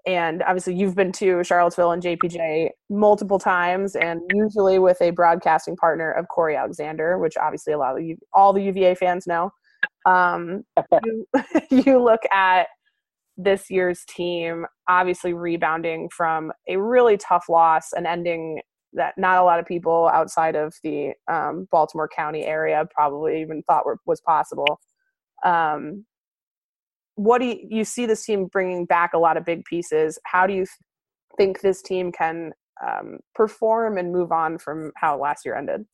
[0.06, 5.76] and obviously, you've been to Charlottesville and JPJ multiple times, and usually with a broadcasting
[5.76, 9.50] partner of Cory Alexander, which obviously a lot of you, all the UVA fans know.
[10.06, 10.64] Um,
[11.04, 11.26] you,
[11.70, 12.68] you look at
[13.36, 18.60] this year's team obviously rebounding from a really tough loss and ending
[18.94, 23.62] that not a lot of people outside of the um, Baltimore County area probably even
[23.62, 24.80] thought were, was possible.
[25.44, 26.04] Um,
[27.18, 30.18] what do you, you, see this team bringing back a lot of big pieces?
[30.24, 30.66] How do you
[31.36, 32.52] think this team can
[32.86, 35.84] um, perform and move on from how last year ended?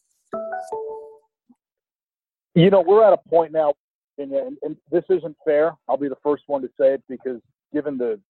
[2.54, 3.72] You know, we're at a point now
[4.18, 5.72] and, and this isn't fair.
[5.88, 7.40] I'll be the first one to say it because
[7.72, 8.20] given the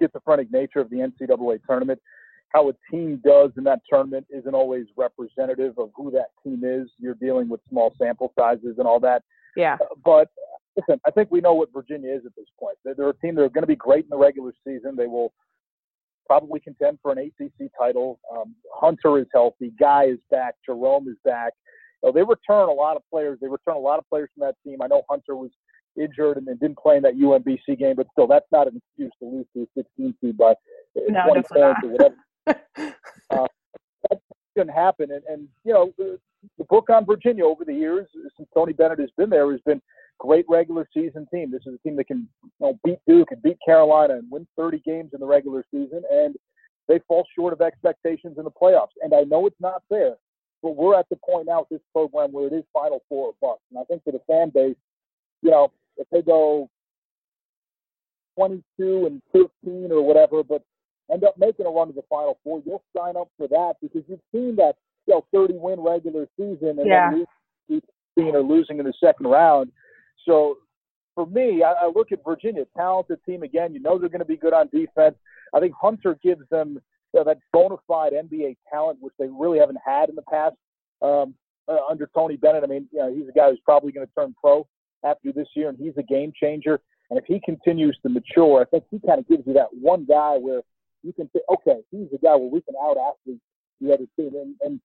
[0.00, 2.00] schizophrenic nature of the NCAA tournament,
[2.50, 6.88] how a team does in that tournament isn't always representative of who that team is.
[6.98, 9.22] You're dealing with small sample sizes and all that.
[9.56, 9.76] Yeah.
[10.04, 10.28] But
[10.76, 12.76] listen, I think we know what Virginia is at this point.
[12.84, 14.96] They're, they're a team that are going to be great in the regular season.
[14.96, 15.32] They will
[16.26, 18.18] probably contend for an ACC title.
[18.32, 19.72] Um, Hunter is healthy.
[19.78, 20.54] Guy is back.
[20.64, 21.52] Jerome is back.
[22.04, 23.38] So they return a lot of players.
[23.40, 24.82] They return a lot of players from that team.
[24.82, 25.50] I know Hunter was
[26.00, 29.28] injured and, didn't play in that UMBC game, but still, that's not an excuse to
[29.28, 30.54] lose to a 16 seed by
[30.96, 32.14] no, 20 points or whatever.
[33.30, 33.46] uh,
[34.10, 34.20] that
[34.56, 35.12] shouldn't happen.
[35.12, 36.18] And, and you know, the,
[36.58, 38.06] the book on Virginia over the years,
[38.36, 39.80] since Tony Bennett has been there, has been
[40.18, 41.50] great regular season team.
[41.50, 44.46] This is a team that can you know, beat Duke and beat Carolina and win
[44.56, 46.34] 30 games in the regular season, and
[46.88, 48.94] they fall short of expectations in the playoffs.
[49.02, 50.14] And I know it's not fair,
[50.62, 53.34] but we're at the point now with this program where it is Final Four or
[53.40, 53.62] bust.
[53.70, 54.76] And I think for the fan base,
[55.42, 56.68] you know, if they go
[58.36, 60.62] 22 and 15 or whatever, but
[61.12, 64.02] end up making a run to the Final Four, you'll sign up for that because
[64.08, 64.74] you've seen that
[65.06, 67.10] you know 30 win regular season and yeah.
[67.10, 67.26] then
[68.16, 69.70] losing or losing in the second round.
[70.26, 70.58] So
[71.14, 73.74] for me, I, I look at Virginia, talented team again.
[73.74, 75.16] You know they're going to be good on defense.
[75.54, 76.80] I think Hunter gives them
[77.12, 80.56] you know, that bona fide NBA talent, which they really haven't had in the past
[81.02, 81.34] um,
[81.68, 82.64] uh, under Tony Bennett.
[82.64, 84.66] I mean, you know, he's a guy who's probably going to turn pro
[85.04, 86.80] after this year, and he's a game changer.
[87.10, 90.06] And if he continues to mature, I think he kind of gives you that one
[90.06, 90.62] guy where
[91.02, 93.40] you can say, okay, he's the guy where we can out athlete
[93.80, 94.32] the other team.
[94.34, 94.80] And, and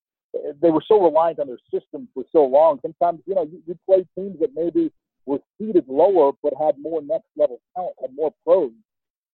[0.62, 2.80] they were so reliant on their system for so long.
[2.82, 4.92] Sometimes, you know, you, you play teams that maybe
[5.30, 8.72] were seated lower but had more next level talent, had more pros.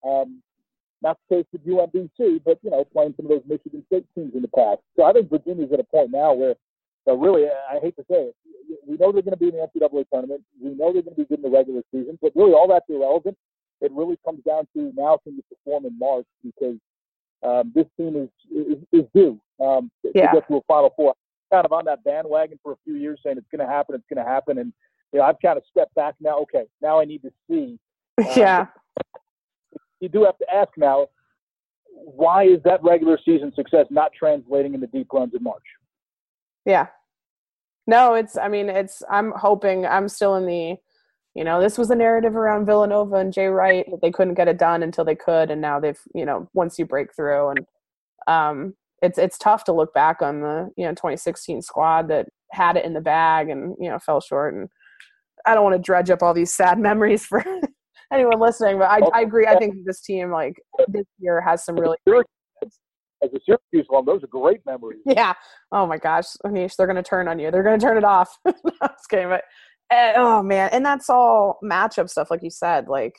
[0.06, 0.41] Um,
[1.02, 4.34] not the case with UMBC, but you know, playing some of those Michigan State teams
[4.36, 4.82] in the past.
[4.96, 6.56] So I think Virginia's at a point now where,
[7.08, 8.36] really, I hate to say it,
[8.86, 10.41] we know they're going to be in the NCAA tournament.
[10.62, 12.89] We know they're going to be good in the regular season, but really, all that's
[12.89, 13.38] irrelevant.
[13.82, 16.78] It really comes down to now can you perform in March because
[17.43, 20.34] um, this team is is, is due um, to, yeah.
[20.34, 21.14] get to a Final Four.
[21.52, 24.06] Kind of on that bandwagon for a few years, saying it's going to happen, it's
[24.12, 24.74] going to happen, and
[25.16, 26.39] you know, I've kind of stepped back now.
[26.39, 27.80] Okay, now I need to see.
[28.20, 28.66] Uh, yeah.
[30.01, 31.07] You do have to ask now,
[31.88, 35.63] why is that regular season success not translating into deep runs in March?
[36.66, 36.88] Yeah.
[37.88, 38.38] No, it's.
[38.38, 39.03] I mean, it's.
[39.09, 39.86] I'm hoping.
[39.86, 40.76] I'm still in the.
[41.34, 44.49] You know, this was a narrative around Villanova and Jay Wright that they couldn't get
[44.49, 45.99] it done until they could, and now they've.
[46.13, 47.66] You know, once you break through, and
[48.28, 52.76] um, it's it's tough to look back on the you know 2016 squad that had
[52.76, 54.68] it in the bag and you know fell short and
[55.46, 57.43] I don't want to dredge up all these sad memories for
[58.12, 59.48] anyone listening, but I, I agree.
[59.48, 60.56] I think this team, like
[60.88, 61.98] this year, has some really.
[63.24, 65.00] As a Syracuse one, those are great memories.
[65.06, 65.34] Yeah.
[65.72, 67.50] Oh my gosh, Anish, they're going to turn on you.
[67.50, 68.38] They're going to turn it off.
[68.46, 68.54] no,
[69.10, 69.43] kidding, but
[69.93, 72.88] uh, oh man, and that's all matchup stuff, like you said.
[72.88, 73.16] Like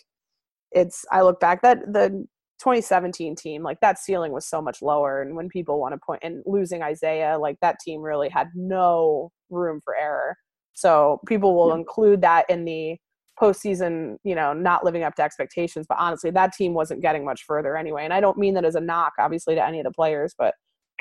[0.73, 1.05] it's.
[1.11, 2.27] I look back that the
[2.61, 6.21] 2017 team, like that ceiling was so much lower, and when people want to point
[6.23, 10.37] and losing Isaiah, like that team really had no room for error.
[10.77, 11.77] So people will yeah.
[11.77, 12.97] include that in the
[13.41, 15.87] postseason, you know, not living up to expectations.
[15.89, 18.05] But honestly, that team wasn't getting much further anyway.
[18.05, 20.55] And I don't mean that as a knock, obviously, to any of the players, but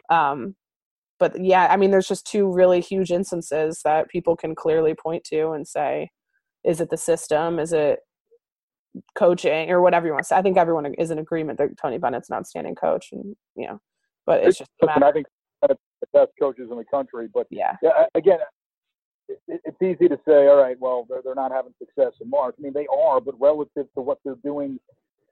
[0.10, 0.56] um,
[1.20, 5.24] but yeah, I mean, there's just two really huge instances that people can clearly point
[5.26, 6.10] to and say,
[6.64, 7.60] is it the system?
[7.60, 8.00] Is it
[9.18, 10.36] coaching or whatever you want to say?
[10.36, 13.80] I think everyone is in agreement that Tony Bennett's an outstanding coach, and you know,
[14.26, 14.70] but it's just.
[14.82, 15.28] Listen, I think
[15.62, 15.78] the
[16.14, 18.40] best coaches in the country, but yeah, yeah again,
[19.48, 22.56] it's easy to say, all right, well, they're, they're not having success in March.
[22.58, 24.80] I mean, they are, but relative to what they're doing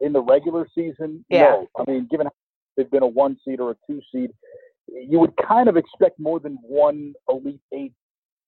[0.01, 1.41] in the regular season, yeah.
[1.41, 1.67] no.
[1.77, 2.27] I mean, given
[2.75, 4.31] they've been a one seed or a two seed,
[4.87, 7.93] you would kind of expect more than one Elite Eight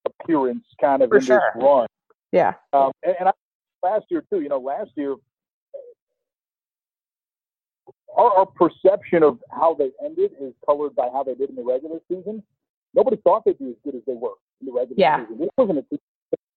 [0.05, 1.41] appearance kind of For in sure.
[1.55, 1.87] this run.
[2.31, 2.53] Yeah.
[2.73, 3.31] Um, and, and I,
[3.83, 5.15] last year, too, you know, last year,
[8.17, 11.63] our, our perception of how they ended is colored by how they did in the
[11.63, 12.43] regular season.
[12.93, 14.31] Nobody thought they'd be as good as they were
[14.61, 15.23] in the regular yeah.
[15.23, 15.39] season.
[15.39, 15.97] This wasn't a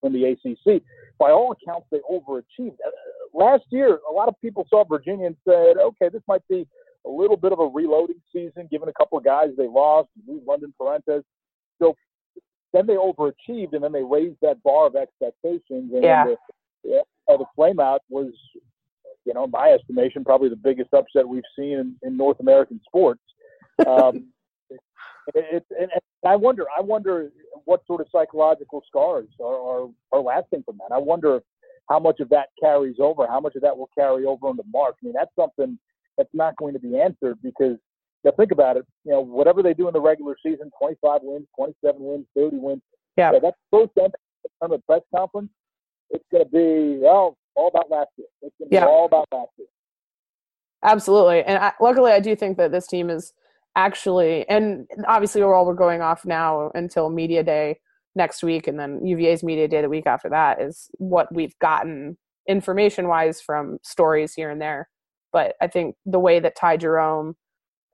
[0.03, 0.81] in the ACC.
[1.17, 2.77] By all accounts, they overachieved.
[2.85, 2.91] Uh,
[3.33, 6.65] last year, a lot of people saw Virginia and said, okay, this might be
[7.05, 10.09] a little bit of a reloading season, given a couple of guys they lost,
[10.47, 11.23] London Perrantes.
[11.81, 11.95] So
[12.73, 15.91] then they overachieved, and then they raised that bar of expectations.
[15.93, 16.25] And yeah.
[16.25, 16.37] the,
[16.83, 18.31] yeah, the flameout was,
[19.25, 22.79] you know, in my estimation, probably the biggest upset we've seen in, in North American
[22.85, 23.21] sports.
[23.85, 24.27] Um,
[25.35, 25.89] it, it, and
[26.25, 27.29] I wonder, I wonder
[27.65, 30.93] what sort of psychological scars are, are, are lasting from that.
[30.93, 31.41] I wonder
[31.89, 34.95] how much of that carries over, how much of that will carry over into March.
[35.01, 35.77] I mean, that's something
[36.17, 37.77] that's not going to be answered because,
[38.23, 41.21] you know, think about it, you know, whatever they do in the regular season, 25
[41.23, 42.81] wins, 27 wins, 30 wins,
[43.17, 44.13] yeah, yeah that's to end
[44.61, 45.49] on the press conference.
[46.11, 48.27] It's going to be, well, all about last year.
[48.41, 48.85] It's going to yeah.
[48.85, 49.67] be all about last year.
[50.83, 51.43] Absolutely.
[51.43, 53.33] And I, luckily, I do think that this team is
[53.75, 57.79] actually, and obviously we're all we're going off now until media day
[58.15, 62.17] next week, and then UVA's media day the week after that is what we've gotten
[62.47, 64.89] information wise from stories here and there.
[65.31, 67.35] But I think the way that Ty Jerome,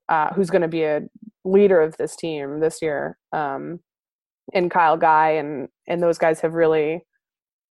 [0.07, 1.01] uh, who's going to be a
[1.43, 3.79] leader of this team this year, um,
[4.53, 7.03] and Kyle Guy and and those guys have really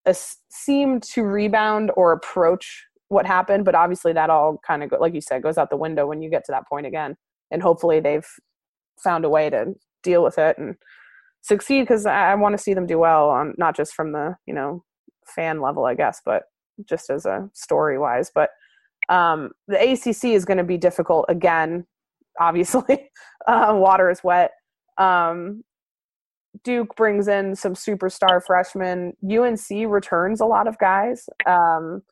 [0.06, 0.14] uh,
[0.50, 3.64] seemed to rebound or approach what happened.
[3.64, 6.30] But obviously, that all kind of, like you said, goes out the window when you
[6.30, 7.16] get to that point again.
[7.50, 8.26] And hopefully, they've
[9.02, 10.76] found a way to deal with it and
[11.42, 14.36] succeed because I, I want to see them do well on not just from the
[14.46, 14.84] you know
[15.26, 16.44] fan level, I guess, but
[16.88, 18.30] just as a story wise.
[18.34, 18.50] But
[19.08, 21.86] um, the ACC is going to be difficult again.
[22.40, 23.10] Obviously,
[23.48, 24.52] uh, water is wet.
[24.98, 25.62] Um,
[26.62, 29.14] Duke brings in some superstar freshmen.
[29.28, 31.28] UNC returns a lot of guys.
[31.46, 32.02] Um,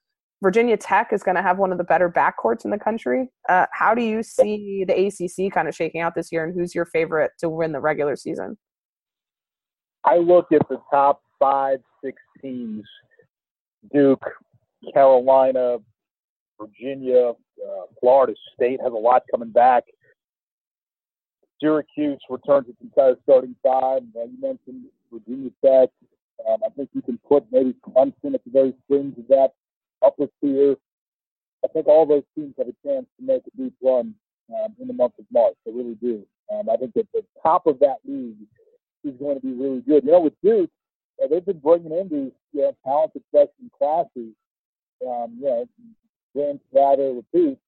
[0.43, 3.30] Virginia Tech is going to have one of the better backcourts in the country.
[3.49, 6.74] Uh, how do you see the ACC kind of shaking out this year, and who's
[6.74, 8.59] your favorite to win the regular season?
[10.05, 12.84] I look at the top five, six teams
[13.93, 14.24] Duke,
[14.93, 15.78] Carolina,
[16.61, 19.84] Virginia, uh, Florida State has a lot coming back.
[21.61, 24.03] Syracuse returns its entire starting five.
[24.16, 25.90] Uh, you mentioned Virginia Tech.
[26.49, 29.53] Um, I think you can put maybe Clemson at the very fringe of that
[30.05, 30.76] upper tier.
[31.64, 34.14] I think all those teams have a chance to make a deep run
[34.50, 35.55] um, in the month of March.
[35.64, 36.26] They really do.
[36.53, 38.36] Um, I think that the top of that league
[39.05, 40.05] is going to be really good.
[40.05, 40.70] You know, with Duke,
[41.22, 44.34] uh, they've been bringing in these you know, talented freshman classes.
[45.07, 45.68] Um, you know,
[46.36, 47.59] James Rather, repeat,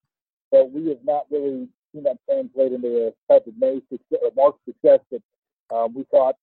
[0.50, 4.30] but we have not really seen that translate into the type of May success, or
[4.36, 5.22] March success that
[5.74, 6.36] um, we thought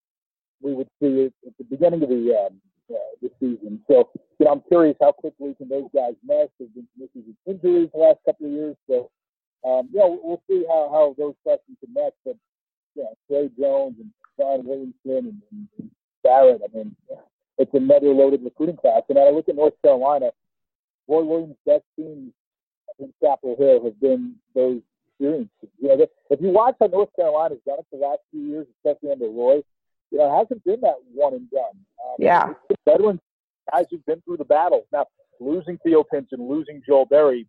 [0.61, 2.61] we would see at the beginning of the um,
[2.93, 3.81] uh, the season.
[3.87, 6.49] So, you know, I'm curious how quickly can those guys mesh.
[6.59, 9.09] There's been some issues with injuries the last couple of years, so
[9.63, 12.13] um, you know, we'll see how how those freshmen can mesh.
[12.25, 12.35] But
[12.95, 15.91] yeah, Tre Jones and Zion Williamson and, and, and
[16.23, 16.61] Barrett.
[16.63, 16.95] I mean,
[17.57, 19.03] it's another loaded recruiting class.
[19.09, 20.31] And I look at North Carolina.
[21.07, 22.31] Roy Williams' best teams
[22.99, 25.69] in Chapel Hill have been those experiences.
[25.79, 28.67] You know, if you watch how North Carolina's done it for the last few years,
[28.77, 29.61] especially under Roy,
[30.11, 31.63] you know, it hasn't been that one and done.
[32.05, 32.53] Um, yeah.
[32.85, 33.19] Veteran
[33.71, 34.85] guys who've been through the battles.
[34.91, 35.05] Now,
[35.39, 37.47] losing Theo Pinson, losing Joel Berry,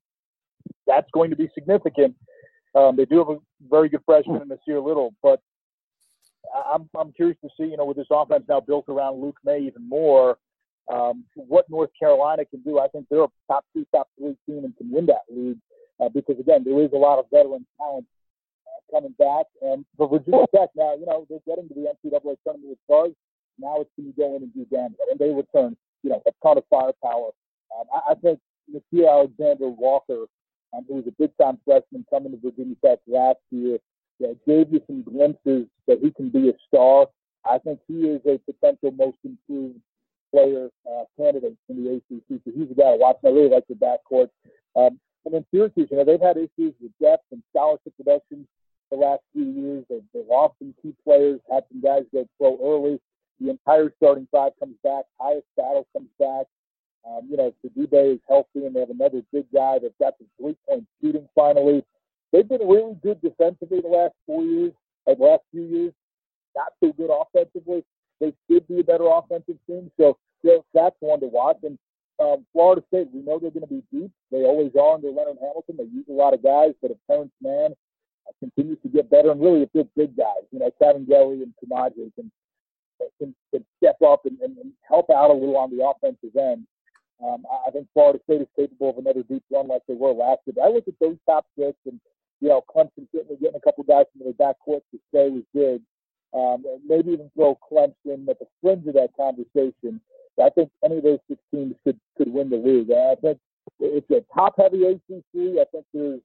[0.87, 2.15] that's going to be significant.
[2.75, 3.39] Um, they do have a
[3.69, 5.41] very good freshman in Nassir Little, but
[6.73, 9.61] I'm, I'm curious to see, you know, with this offense now built around Luke Maye
[9.61, 10.39] even more,
[10.93, 12.79] um, what North Carolina can do.
[12.79, 15.59] I think they're a top two, top three team and can win that league
[16.01, 18.07] uh, because, again, there is a lot of veteran talent
[18.93, 19.47] coming back.
[19.63, 23.13] And for Virginia Tech now, you know, they're getting to the NCAA tournament with buzz.
[23.59, 24.99] Now it's going to go in and do damage.
[25.11, 27.31] And they return, you know, a ton of firepower.
[27.79, 28.39] Um, I, I think
[28.71, 30.27] Nickeil Alexander-Walker,
[30.75, 33.79] um, who was a big time freshman coming to Virginia Tech last year,
[34.47, 37.07] gave you some glimpses that he can be a star.
[37.45, 39.81] I think he is a potential most improved
[40.33, 42.41] player uh, candidate in the ACC.
[42.45, 43.17] So he's a guy to watch.
[43.25, 44.29] I really like the backcourt.
[44.77, 48.47] Um, and then Syracuse, you know, they've had issues with depth and scholarship production
[48.93, 49.85] the last few years.
[49.89, 53.01] They've, they've lost some key players, had some guys go pro early.
[53.41, 55.05] The entire starting five comes back.
[55.21, 56.47] Tyus Battle comes back.
[57.05, 60.29] Um, you know, Sidibe is healthy, and they have another big guy that's got some
[60.39, 61.83] three-point shooting finally.
[62.33, 64.73] They've been really good defensively the last four years,
[65.07, 65.93] or the last few years.
[66.55, 67.83] Not so good offensively.
[68.21, 69.91] They should be a better offensive team.
[69.99, 71.59] So you that's one to watch.
[71.65, 71.79] And
[72.21, 74.11] um, Florida State, we know they're going to be deep.
[74.31, 75.77] They always are under Leonard Hamilton.
[75.79, 77.75] They use a lot of guys, but if Terance Mann
[78.41, 82.13] continues to get better, and really if they're big guys, you know, Kabengele and Koumadje
[82.15, 82.31] can,
[83.19, 86.67] can, can step up and, and, and help out a little on the offensive end.
[87.25, 90.41] Um, I think Florida State is capable of another deep run like they were last
[90.47, 90.55] year.
[90.57, 92.01] But I look at those top six and
[92.43, 95.81] you know, Clemson certainly getting a couple guys from their backcourt to stay was good.
[96.35, 100.01] Um, maybe even throw Clemson at the fringe of that conversation.
[100.43, 102.91] I think any of those six teams could could win the league.
[102.91, 103.39] I think
[103.79, 105.61] it's a top-heavy ACC.
[105.61, 106.21] I think there's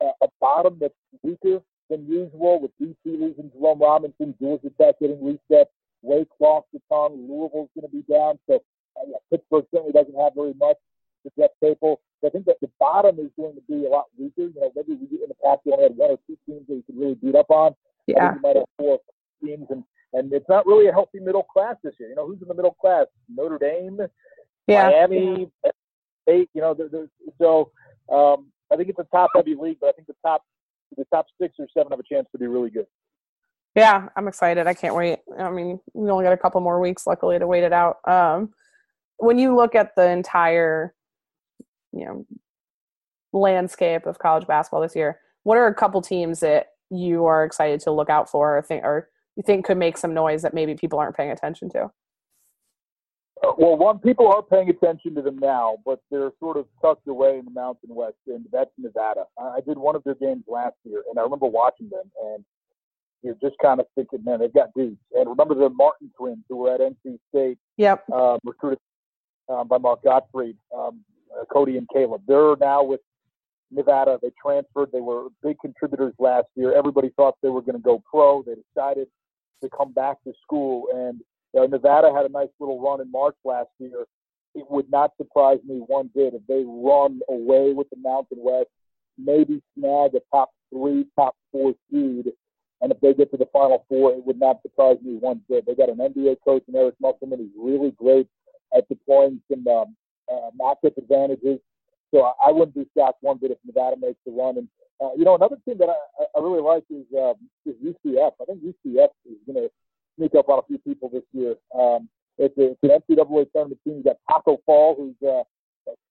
[0.00, 5.22] a, a bottom that's weaker than usual with BC losing Jerome Robinson, Georgia Tech getting
[5.24, 5.70] reset,
[6.02, 8.38] Wake lost the tongue, Louisville's going to be down.
[8.48, 8.62] So
[8.96, 10.76] uh, yeah, Pittsburgh certainly doesn't have very much
[11.24, 12.00] with Jeff Capel.
[12.20, 14.42] So I think that the bottom is going to be a lot weaker.
[14.42, 16.66] You know, maybe we, do in the past you only had one or two teams
[16.68, 17.74] that you could really beat up on.
[18.06, 18.34] Yeah.
[18.34, 19.00] You might have four
[19.44, 22.10] teams, and and it's not really a healthy middle class this year.
[22.10, 23.06] You know, who's in the middle class?
[23.28, 24.00] Notre Dame,
[24.66, 24.90] yeah.
[24.90, 25.50] Miami,
[26.28, 26.50] eight.
[26.54, 26.76] You know,
[27.38, 27.70] so
[28.12, 30.42] um, I think it's a top heavy league, but I think the top
[30.96, 32.86] the top six or seven have a chance to be really good.
[33.76, 34.66] Yeah, I'm excited.
[34.66, 35.20] I can't wait.
[35.38, 37.98] I mean, we only got a couple more weeks, luckily, to wait it out.
[38.06, 38.50] Um,
[39.18, 40.94] when you look at the entire
[41.92, 42.26] you know
[43.32, 47.80] landscape of college basketball this year what are a couple teams that you are excited
[47.80, 50.74] to look out for or think or you think could make some noise that maybe
[50.74, 51.90] people aren't paying attention to?
[53.42, 57.38] Well, one, people are paying attention to them now, but they're sort of tucked away
[57.38, 59.24] in the Mountain West, and that's Nevada.
[59.38, 62.44] I did one of their games last year, and I remember watching them, and
[63.22, 65.00] you're just kind of thinking, man, they've got dudes.
[65.14, 68.78] And remember the Martin twins who were at NC State, yep, uh, recruited
[69.48, 71.00] um, by Mark Gottfried, um,
[71.34, 72.22] uh, Cody and Caleb.
[72.26, 73.00] They're now with
[73.70, 74.18] Nevada.
[74.22, 74.90] They transferred.
[74.92, 76.74] They were big contributors last year.
[76.74, 78.42] Everybody thought they were going to go pro.
[78.42, 79.08] They decided
[79.62, 81.20] to come back to school, and
[81.52, 84.06] you know, Nevada had a nice little run in March last year.
[84.54, 88.68] It would not surprise me one bit if they run away with the Mountain West,
[89.18, 92.32] maybe snag a top three, top four seed.
[92.80, 95.66] And if they get to the Final Four, it would not surprise me one bit.
[95.66, 98.26] They got an NBA coach in Eric Musselman who's really great
[98.76, 99.96] at deploying some um,
[100.32, 101.58] uh, matchup advantages.
[102.10, 104.56] So I, I wouldn't be shocked one bit if Nevada makes the run.
[104.56, 104.68] And
[105.00, 107.34] uh, you know, another team that I, I really like is um,
[107.66, 108.32] is UCF.
[108.40, 109.70] I think UCF is going to
[110.20, 111.54] sneak up on a few people this year.
[111.74, 112.08] Um,
[112.38, 113.96] it's, a, it's an NCAA tournament team.
[113.98, 115.42] You got Tacko Fall, who's uh,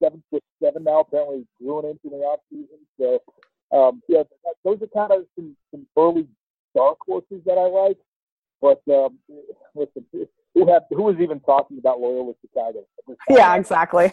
[0.04, 2.80] seven foot seven now, apparently grew into the off season.
[3.00, 3.20] So
[3.72, 4.24] um, yeah,
[4.66, 6.28] those are kind of some, some early
[6.76, 7.98] dark horses that I like.
[8.62, 9.18] But um,
[9.76, 10.06] listen,
[10.54, 12.84] who had who was even talking about Loyola Chicago?
[13.30, 14.12] Yeah, exactly.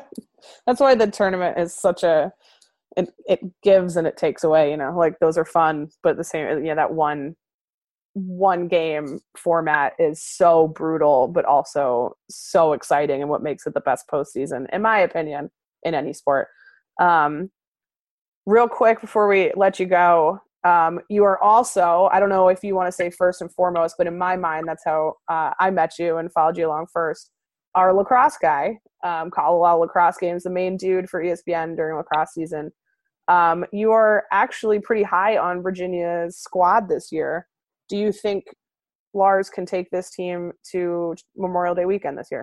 [0.66, 2.32] That's why the tournament is such a
[2.96, 4.70] it, it gives and it takes away.
[4.70, 6.64] You know, like those are fun, but the same.
[6.64, 7.36] Yeah, that one
[8.14, 13.80] one game format is so brutal, but also so exciting, and what makes it the
[13.80, 15.50] best postseason, in my opinion,
[15.82, 16.48] in any sport.
[17.00, 17.50] Um,
[18.46, 22.62] real quick before we let you go, um, you are also, I don't know if
[22.62, 25.70] you want to say first and foremost, but in my mind, that's how uh, I
[25.70, 27.30] met you and followed you along first.
[27.74, 32.70] Our lacrosse guy, um, of lacrosse games, the main dude for ESPN during lacrosse season.
[33.28, 37.48] Um, you are actually pretty high on Virginia's squad this year.
[37.92, 38.44] Do you think
[39.12, 42.42] Lars can take this team to Memorial Day weekend this year?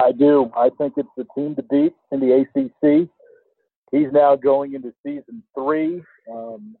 [0.00, 0.50] I do.
[0.56, 3.08] I think it's the team to beat in the ACC.
[3.92, 6.02] He's now going into season three.
[6.28, 6.74] Um,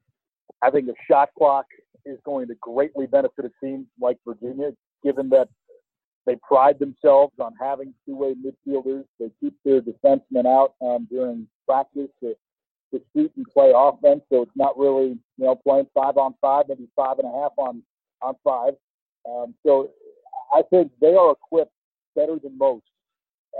[0.60, 1.66] I think the shot clock
[2.04, 4.72] is going to greatly benefit a team like Virginia,
[5.04, 5.48] given that
[6.26, 9.04] they pride themselves on having two-way midfielders.
[9.20, 12.10] They keep their defensemen out um, during practice
[12.98, 16.66] to shoot and play offense, so it's not really you know playing five on five,
[16.68, 17.82] maybe five and a half on
[18.22, 18.74] on five.
[19.28, 19.90] Um, so
[20.54, 21.72] I think they are equipped
[22.14, 22.84] better than most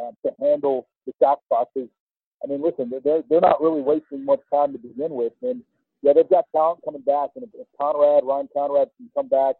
[0.00, 1.68] uh, to handle the shot clock.
[1.76, 5.62] I mean, listen, they're they're not really wasting much time to begin with, and
[6.02, 9.56] yeah, they've got talent coming back, and if Conrad, Ryan Conrad can come back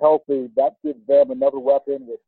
[0.00, 2.20] healthy, that gives them another weapon with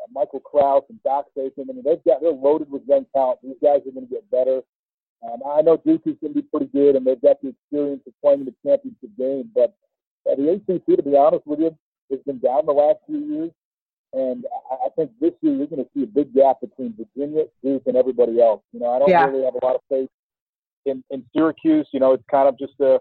[0.00, 1.66] uh, Michael Kraus and Dox Aitken.
[1.68, 3.40] I mean, they've got they're loaded with young talent.
[3.42, 4.62] These guys are going to get better.
[5.24, 8.02] Um, I know Duke is going to be pretty good, and they've got the experience
[8.06, 9.50] of playing in the championship game.
[9.54, 9.74] But
[10.30, 11.76] uh, the ACC, to be honest with you,
[12.10, 13.50] has been down the last few years,
[14.12, 17.44] and I, I think this year you're going to see a big gap between Virginia,
[17.62, 18.62] Duke, and everybody else.
[18.72, 19.24] You know, I don't yeah.
[19.26, 20.10] really have a lot of faith
[20.86, 21.88] in, in Syracuse.
[21.92, 22.98] You know, it's kind of just a,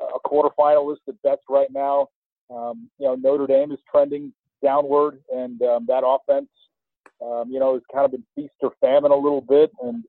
[0.00, 2.08] a quarterfinalist at best right now.
[2.54, 6.48] Um, you know, Notre Dame is trending downward, and um, that offense,
[7.22, 9.70] um, you know, has kind of been feast or famine a little bit.
[9.82, 10.04] And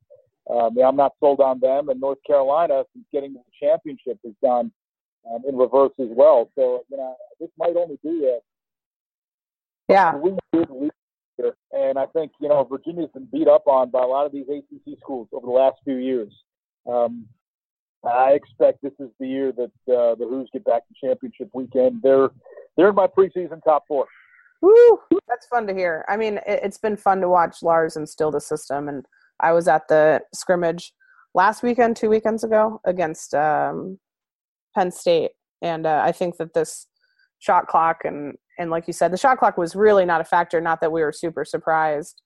[0.50, 1.90] um, I'm not sold on them.
[1.90, 4.72] And North Carolina, since getting to the championship, has gone
[5.30, 6.50] um, in reverse as well.
[6.56, 8.40] So, you know, this might only be a
[9.88, 10.14] yeah.
[11.74, 14.46] And I think, you know, Virginia's been beat up on by a lot of these
[14.50, 16.34] ACC schools over the last few years.
[16.90, 17.28] Um,
[18.04, 22.02] I expect this is the year that uh, the Hoos get back to championship weekend.
[22.04, 22.30] They're
[22.78, 24.06] they're in my preseason top four.
[24.62, 25.00] Woo!
[25.28, 26.06] That's fun to hear.
[26.08, 29.06] I mean, it, has been fun to watch Lars instill the system, and
[29.40, 30.94] I was at the scrimmage
[31.34, 34.00] last weekend, two weekends ago, against um,
[34.76, 35.32] Penn State,
[35.62, 36.88] and uh, I think that this
[37.40, 40.62] shot clock and and like you said, the shot clock was really not a factor.
[40.62, 42.22] Not that we were super surprised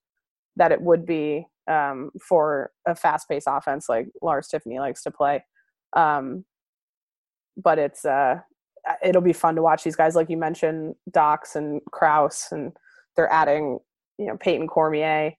[0.56, 5.44] that it would be um, for a fast-paced offense like Lars Tiffany likes to play.
[5.96, 6.46] Um,
[7.58, 8.40] but it's uh,
[9.04, 12.74] it'll be fun to watch these guys, like you mentioned, Dox and Kraus, and
[13.16, 13.80] they're adding
[14.18, 15.34] you know Payton Cormier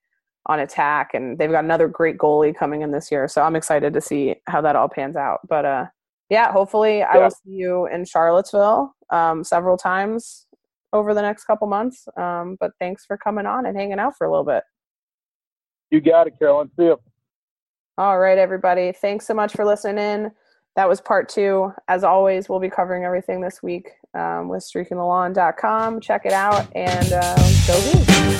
[0.46, 3.28] on attack, and they've got another great goalie coming in this year.
[3.28, 5.40] So I'm excited to see how that all pans out.
[5.48, 5.86] But uh,
[6.28, 7.10] yeah, hopefully yeah.
[7.12, 10.46] I will see you in Charlottesville um, several times
[10.92, 12.06] over the next couple months.
[12.16, 14.64] Um, but thanks for coming on and hanging out for a little bit.
[15.90, 16.70] You got it, Carolyn.
[16.78, 16.98] See you.
[17.98, 18.92] All right, everybody.
[18.92, 20.30] Thanks so much for listening in.
[20.76, 21.72] That was part two.
[21.88, 26.00] As always, we'll be covering everything this week um, with streakingthelawn.com.
[26.00, 27.36] Check it out and uh,
[27.66, 28.39] go The